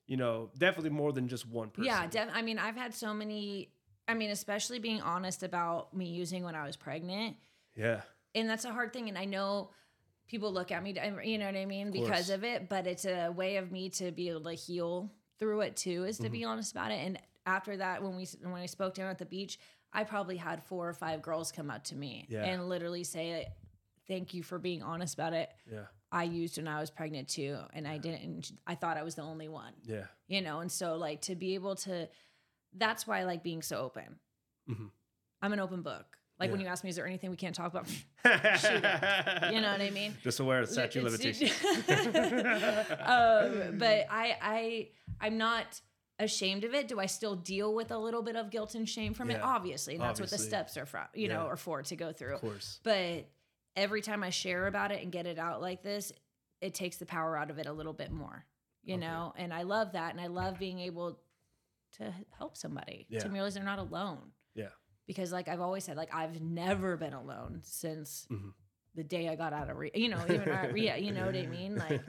[0.07, 2.05] you know definitely more than just one person yeah.
[2.07, 3.69] Def- I mean, I've had so many.
[4.12, 7.38] I mean, especially being honest about me using when I was pregnant.
[7.76, 8.01] yeah
[8.36, 9.72] and that's a hard thing and i know
[10.28, 10.91] people look at me
[11.26, 11.99] you know what i mean course.
[12.07, 15.59] because of it but it's a way of me to be able to heal through
[15.62, 16.49] it too is to be Mm-hmm.
[16.49, 19.59] honest about it and after that when we when i spoke down at the beach
[19.91, 22.45] i probably had four or five girls come up to me Yeah.
[22.45, 23.47] and literally say
[24.07, 27.57] thank you for being honest about it yeah i used when i was pregnant too
[27.74, 30.95] and i didn't i thought i was the only one yeah you know and so
[30.95, 32.07] like to be able to
[32.78, 34.19] that's why i like being so open
[34.69, 34.89] Mhm.
[35.41, 37.72] i'm an open book like when you ask me is there anything we can't talk
[37.74, 37.88] about
[39.53, 41.51] you know what i mean Just aware of statute limitations.
[43.05, 45.80] um, but I, I, I'm not
[46.19, 46.88] ashamed of it.
[46.88, 49.39] Do I still deal with a little bit of guilt and shame from it?
[49.41, 51.47] Obviously, and that's what the steps are from, you know, Yeah.
[51.51, 52.36] or for to go through.
[52.36, 52.80] of course.
[52.84, 53.28] But
[53.76, 56.11] every time I share about it and get it out like this,
[56.61, 58.45] it takes the power out of it a little bit more,
[58.84, 59.01] you Okay.
[59.01, 59.34] know.
[59.38, 61.19] And I love that, and I love being able
[61.98, 63.20] to help somebody Yeah.
[63.20, 64.32] to realize they're not alone.
[64.56, 64.70] Yeah.
[65.08, 68.54] Because, like I've always said, like I've never been alone since Mhm.
[68.96, 71.46] the day I got out of re- you know, even at you know what I
[71.48, 71.76] mean?
[71.76, 72.06] Like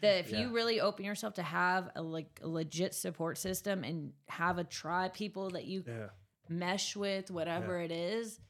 [0.00, 0.40] that if Yeah.
[0.40, 4.64] you really open yourself to have a like a legit support system and have a
[4.64, 6.08] tribe people that you yeah.
[6.48, 8.40] mesh with, whatever it is,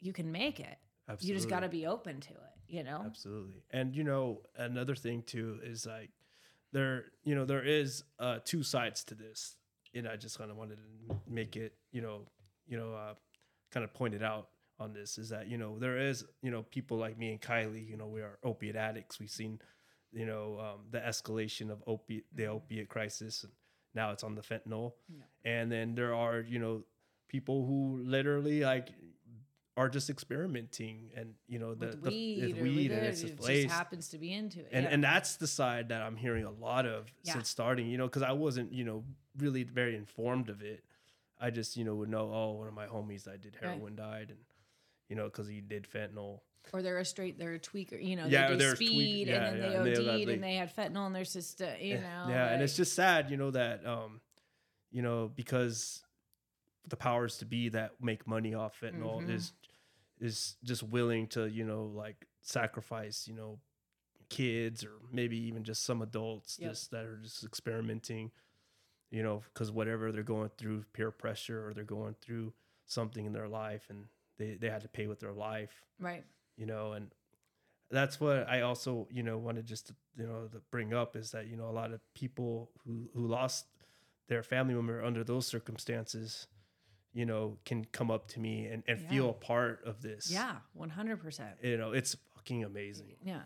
[0.00, 0.78] you can make it.
[1.08, 1.28] Absolutely.
[1.28, 2.36] You just got to be open to it,
[2.68, 3.02] you know?
[3.04, 3.62] Absolutely.
[3.70, 6.10] And you know, another thing too is like
[6.72, 9.56] there, you know, there is uh two sides to this.
[9.94, 12.28] And I just kind of wanted to make it, you know,
[12.66, 13.14] you know, uh
[13.72, 14.48] kind of point it out
[14.80, 17.84] on this is that you know there is you know people like me and Kylee
[17.86, 19.58] you know we are opiate addicts we've seen
[20.12, 22.52] you know um, the escalation of opiate the Mm-hmm.
[22.54, 23.52] opiate crisis and
[23.96, 24.92] now it's on the fentanyl
[25.44, 26.84] and then there are you know
[27.28, 28.90] people who literally like
[29.78, 33.20] are just experimenting and you know the, with the weed, or weed and it, it's
[33.22, 34.68] just it just happens to be into it.
[34.72, 34.90] and yeah.
[34.90, 37.34] and that's the side that I'm hearing a lot of Yeah.
[37.34, 37.86] since starting.
[37.88, 39.04] You know, because I wasn't you know
[39.38, 40.82] really very informed of it.
[41.40, 43.70] I just you know would know oh one of my homies that did Right.
[43.74, 44.38] heroin died and
[45.08, 46.40] you know because he did fentanyl.
[46.72, 48.02] or they're a straight, they're a tweaker.
[48.04, 50.06] You know, Yeah, they they're did a tweak- speed yeah, and then yeah, they and
[50.06, 51.70] they OD'd and, they had fentanyl in their system.
[51.80, 54.20] You know, yeah, and it's just sad you know that um
[54.90, 56.02] you know because
[56.88, 59.30] the powers to be that make money off fentanyl Mhm.
[59.30, 59.52] is
[60.20, 63.58] is just willing to you know like sacrifice you know
[64.28, 66.70] kids or maybe even just some adults Yep.
[66.70, 68.30] just that are just experimenting
[69.10, 72.52] you know because whatever they're going through peer pressure or they're going through
[72.86, 74.04] something in their life and
[74.38, 76.24] they, they had to pay with their life right.
[76.56, 77.10] you know and
[77.90, 81.30] that's what i also you know wanted just to you know to bring up is
[81.30, 83.66] that you know a lot of people who who lost
[84.28, 86.48] their family member under those circumstances
[87.18, 89.08] you know can come up to me and, and Yeah.
[89.10, 91.54] feel a part of this Yeah, one hundred percent.
[91.62, 93.42] you know it's fucking amazing Yeah,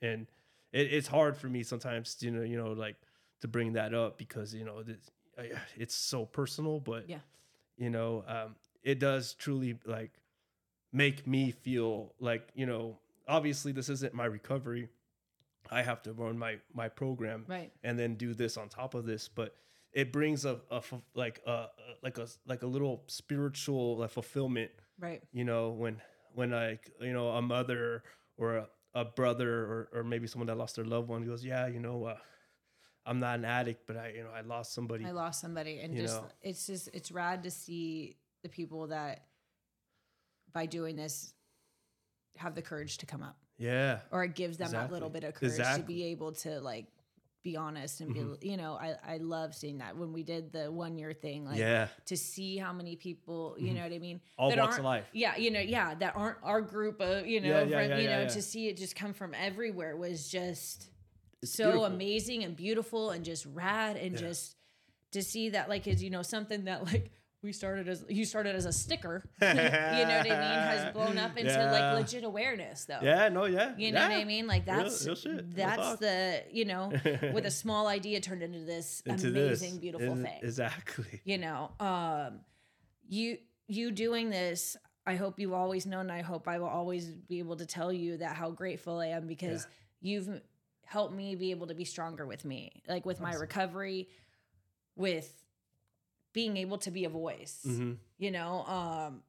[0.00, 0.26] and
[0.72, 2.96] it, it's hard for me sometimes you know you know like
[3.40, 4.98] to bring that up because you know this,
[5.76, 7.18] it's so personal but Yeah.
[7.76, 10.12] you know um, it does truly like
[10.92, 14.88] make me feel like you know obviously this isn't my recovery
[15.70, 17.72] i have to run my my program right.
[17.82, 19.56] and then do this on top of this but
[19.96, 20.82] it brings a, a
[21.14, 21.70] like a
[22.02, 25.22] like a like a little spiritual like fulfillment Right.
[25.32, 26.00] you know when
[26.34, 28.02] when like you know a mother
[28.38, 31.66] or a, a brother or, or maybe someone that lost their loved one goes yeah
[31.66, 32.16] you know uh,
[33.06, 35.04] i'm not an addict but i you know i lost somebody.
[35.04, 36.28] I lost somebody, and just know.
[36.42, 39.24] it's just it's rad to see the people that
[40.52, 41.34] by doing this
[42.36, 44.00] have the courage to come up, yeah.
[44.10, 46.86] Or it gives them that little bit of courage to be able to like
[47.46, 50.64] be honest and be you know I I love seeing that when we did the
[50.72, 51.86] one year thing like yeah.
[52.06, 53.74] to see how many people you Mhm.
[53.76, 54.20] know what I mean?
[54.36, 55.04] All that walks of life.
[55.12, 58.08] Yeah you know yeah that aren't our group of you know Yeah, yeah, yeah, you
[58.08, 60.88] know to see it just come from everywhere was just
[61.42, 61.84] It's so beautiful.
[61.86, 64.56] amazing and beautiful and just rad and just
[65.12, 67.12] to see that like is you know something that like
[67.46, 69.24] we started as you started as a sticker.
[69.40, 70.32] You know what I mean?
[70.32, 71.72] Has blown up into Yeah.
[71.72, 72.98] like legit awareness though.
[73.02, 74.46] Yeah no yeah you know what I mean?
[74.46, 76.92] Like that's real real that's the you know
[77.32, 79.62] with a small idea turned into this Into this.
[79.62, 80.40] amazing beautiful Is- thing.
[80.42, 81.20] exactly.
[81.24, 82.40] You know um
[83.08, 83.38] you
[83.68, 84.76] you doing this
[85.06, 88.16] i hope you've always known i hope i will always be able to tell you
[88.16, 89.66] that how grateful i am because
[90.00, 90.28] you've
[90.84, 94.08] helped me be able to be stronger with me like with my recovery
[94.96, 95.32] with
[96.36, 99.22] being able to be a voice hmm you know um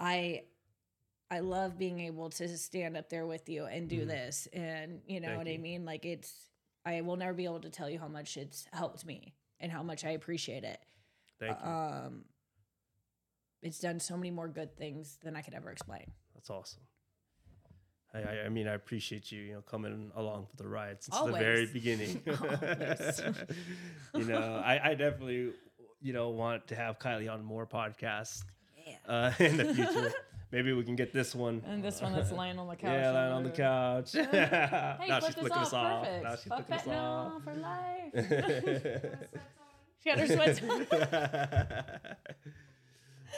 [0.00, 0.42] i
[1.30, 4.08] i love being able to stand up there with you and do Mhm.
[4.14, 4.48] this.
[4.52, 5.84] And you know Thank what i mean?
[5.92, 6.32] Like it's
[6.84, 9.82] i will never be able to tell you how much it's helped me and how
[9.90, 10.80] much i appreciate it.
[11.38, 11.70] Thank you.
[11.70, 12.24] Um
[13.62, 16.06] it's done so many more good things than i could ever explain.
[16.34, 16.82] That's awesome.
[18.14, 21.16] I, I, I mean, I appreciate you, you know, coming along for the ride since
[21.18, 22.20] the very beginning.
[24.14, 25.52] You know, I, I definitely,
[26.02, 28.42] you know, want to have Kylee on more podcasts
[28.86, 30.12] yeah uh, in the future.
[30.52, 31.62] Maybe we can get this one.
[31.66, 34.12] and this one that's lying on the couch Yeah, lying on the couch.
[34.12, 36.04] hey now flip she's this flicking off us off.
[36.04, 37.32] perfect Now she's fuck flicking us off.
[37.32, 39.04] no for life
[40.02, 40.86] she got her sweats on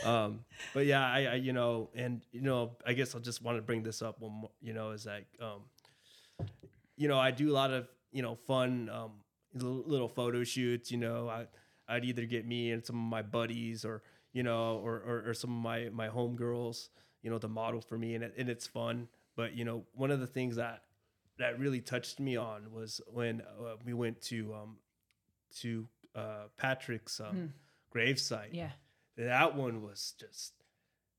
[0.04, 0.40] um,
[0.72, 3.62] but yeah, I, I, you know, and you know, I guess I just want to
[3.62, 5.62] bring this up one more, you know, is like, um,
[6.96, 9.12] you know, I do a lot of, you know, fun, um,
[9.54, 11.46] little, little photo shoots, you know, I,
[11.88, 15.34] I'd either get me and some of my buddies or, you know, or, or, or
[15.34, 16.88] some of my, my homegirls,
[17.22, 19.08] you know, to model for me and it, and it's fun.
[19.36, 20.82] But, you know, one of the things that,
[21.38, 24.76] that really touched me on was when uh, we went to, um,
[25.60, 27.46] to, uh, Patrick's, um, Hmm.
[27.98, 28.70] gravesite yeah
[29.16, 30.52] that one was just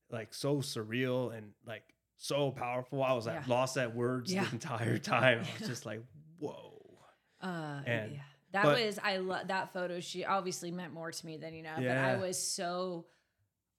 [0.09, 1.83] like so surreal and like
[2.17, 3.01] so powerful.
[3.03, 3.53] I was like Yeah.
[3.55, 4.43] lost at words Yeah.
[4.45, 5.39] the entire time.
[5.39, 6.01] I was just like,
[6.39, 6.73] whoa.
[7.41, 8.19] Uh, And- yeah.
[8.55, 9.99] That but- was I love that photo.
[9.99, 13.05] She obviously meant more to me than you know, but I was so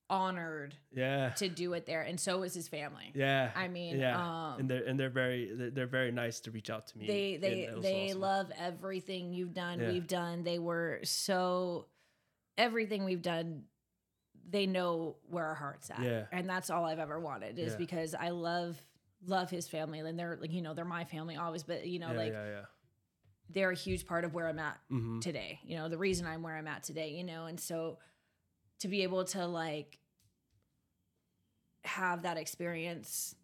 [0.08, 1.30] honored Yeah.
[1.30, 3.10] to do it there, and so was his family.
[3.14, 3.50] Yeah.
[3.56, 4.16] I mean, yeah.
[4.52, 7.06] um, and they're and they're very they're, they're very nice to reach out to me.
[7.06, 8.20] they they they awesome.
[8.20, 9.80] love everything you've done.
[9.80, 9.90] Yeah.
[9.90, 10.44] We've done.
[10.44, 11.86] They were so
[12.56, 13.64] everything we've done.
[14.48, 16.26] They know where our hearts at, Yeah.
[16.30, 17.78] and that's all I've ever wanted is Yeah.
[17.78, 18.80] because I love
[19.26, 22.12] love his family, and they're like you know they're my family always, but you know
[22.12, 22.64] yeah, like yeah, yeah.
[23.50, 26.42] They're a huge part of where I'm at hmm today you know the reason i'm
[26.42, 27.98] where i'm at today you know and so
[28.80, 29.98] to be able to like
[31.84, 33.34] have that experience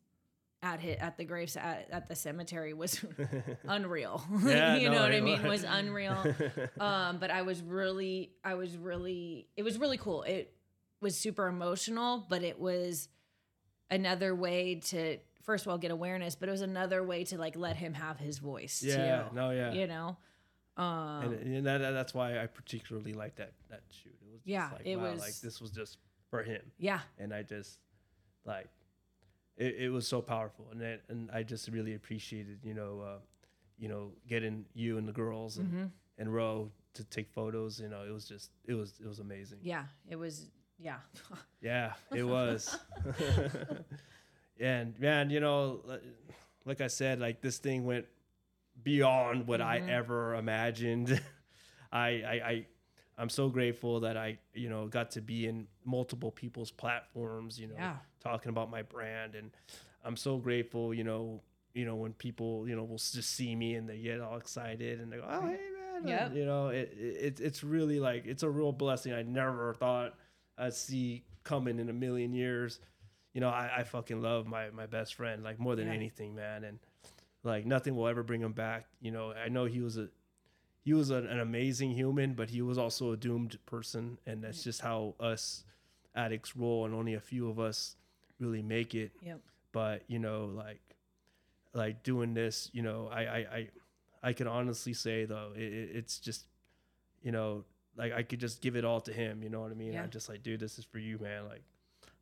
[0.63, 3.05] at hit at the graves at, at the cemetery was
[3.65, 4.23] unreal.
[4.45, 5.43] Yeah, you no, know what I mean?
[5.43, 5.63] was.
[5.63, 6.25] Was unreal.
[6.81, 10.23] um, but I was really, I was really, it was really cool.
[10.23, 10.55] It
[11.01, 13.09] was super emotional, but it was
[13.91, 17.57] another way to first of all get awareness, but it was another way to like
[17.57, 19.35] let him have his voice yeah, too.
[19.35, 19.73] no, yeah.
[19.73, 20.17] You know?
[20.77, 24.15] Um, and, and that, that's why I particularly like that that shoot.
[24.23, 25.99] It was just Yeah, like, it wow, was- like this was just
[26.31, 27.01] for him, yeah.
[27.19, 27.79] and I just
[28.47, 28.69] like
[29.59, 33.19] it, it was so powerful, and it, and I just really appreciated you know uh,
[33.79, 35.85] you know getting you and the girls and hmm
[36.19, 37.81] and Ro to take photos.
[37.81, 39.59] You know, it was just it was it was amazing.
[39.63, 39.85] Yeah.
[40.09, 40.99] It was, yeah.
[41.61, 42.79] Yeah, it was.
[44.61, 45.81] and man, you know,
[46.65, 48.07] like I said, like this thing went
[48.83, 49.89] beyond what I Mhm.
[49.89, 51.21] ever imagined.
[51.93, 52.67] I, I, I,
[53.19, 57.59] I'm so grateful that I, you know, got to be in multiple people's platforms.
[57.61, 57.97] You know, Yeah.
[58.21, 59.51] talking about my brand, and
[60.05, 60.95] I'm so grateful.
[60.95, 61.43] You know,
[61.75, 65.01] you know when people, you know, will just see me and they get all excited
[65.01, 65.47] and they go, "Oh, hey,
[66.03, 66.27] man!" Yep.
[66.29, 69.13] And, you know, it, it, it's really like it's a real blessing.
[69.13, 70.15] I never thought
[70.59, 72.81] I'd see coming in a million years.
[73.35, 75.95] You know, I, I fucking love my my best friend like more than Yeah.
[75.95, 76.79] anything, man, and
[77.45, 78.87] like nothing will ever bring him back.
[79.01, 80.09] You know, I know he was a
[80.85, 84.63] he was an, an amazing human, but he was also a doomed person, and that's
[84.65, 85.65] just how us
[86.15, 87.97] addicts roll, and only a few of us
[88.39, 89.13] really make it.
[89.23, 89.41] Yep.
[89.73, 90.81] But you know, like
[91.73, 93.69] like doing this, you know, I I I,
[94.23, 96.45] I can honestly say though, it, it- it's just
[97.23, 97.65] you know,
[97.97, 99.43] like I could just give it all to him.
[99.43, 99.93] You know what I mean?
[99.95, 100.03] Yeah.
[100.03, 101.47] I'm just like, dude, this is for you, man.
[101.49, 101.63] Like.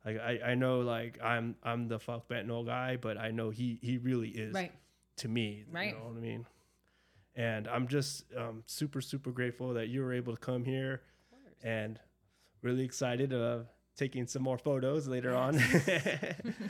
[0.05, 3.79] Like I, I know like I'm I'm the fuck fentanyl guy, but I know he
[3.81, 4.71] he really is Right.
[5.17, 5.65] to me.
[5.71, 5.89] Right.
[5.89, 6.45] You know what I mean?
[7.35, 11.01] And I'm just um, super, super grateful that you were able to come here
[11.63, 11.97] and
[12.61, 15.57] really excited of taking some more photos later on.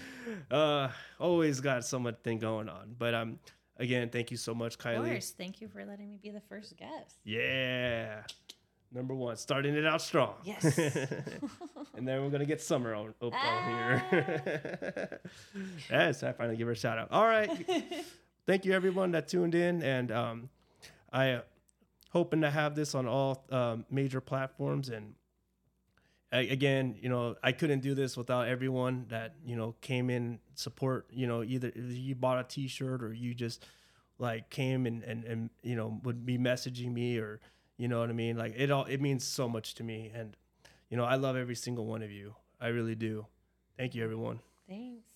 [0.52, 2.96] uh, always got so much thing going on.
[2.98, 3.40] But um,
[3.78, 4.98] again, thank you so much, Kylee.
[5.00, 5.32] Of course.
[5.32, 7.18] Thank you for letting me be the first guest.
[7.24, 8.22] Yeah.
[8.94, 10.34] Number one, starting it out strong.
[10.44, 10.78] Yes.
[11.96, 15.22] and then we're gonna get Summer on, up on here.
[15.90, 17.10] yes, I finally give her a shout out.
[17.10, 17.50] All right,
[18.46, 20.50] thank you everyone that tuned in, and um,
[21.12, 21.42] I uh,
[22.10, 24.90] hoping to have this on all um, major platforms.
[24.90, 25.14] And
[26.34, 30.40] a- again, you know, I couldn't do this without everyone that you know came in
[30.56, 31.08] support.
[31.12, 33.66] You know, either you bought a T-shirt or you just
[34.20, 37.40] like came and and and you know would be messaging me or
[37.82, 38.38] you know what I mean.
[38.38, 40.38] Like it all it means so much to me, and
[40.92, 42.36] you know I love every single one of you.
[42.60, 43.26] I really do.
[43.76, 44.40] Thank you, everyone.
[44.70, 45.11] Thanks.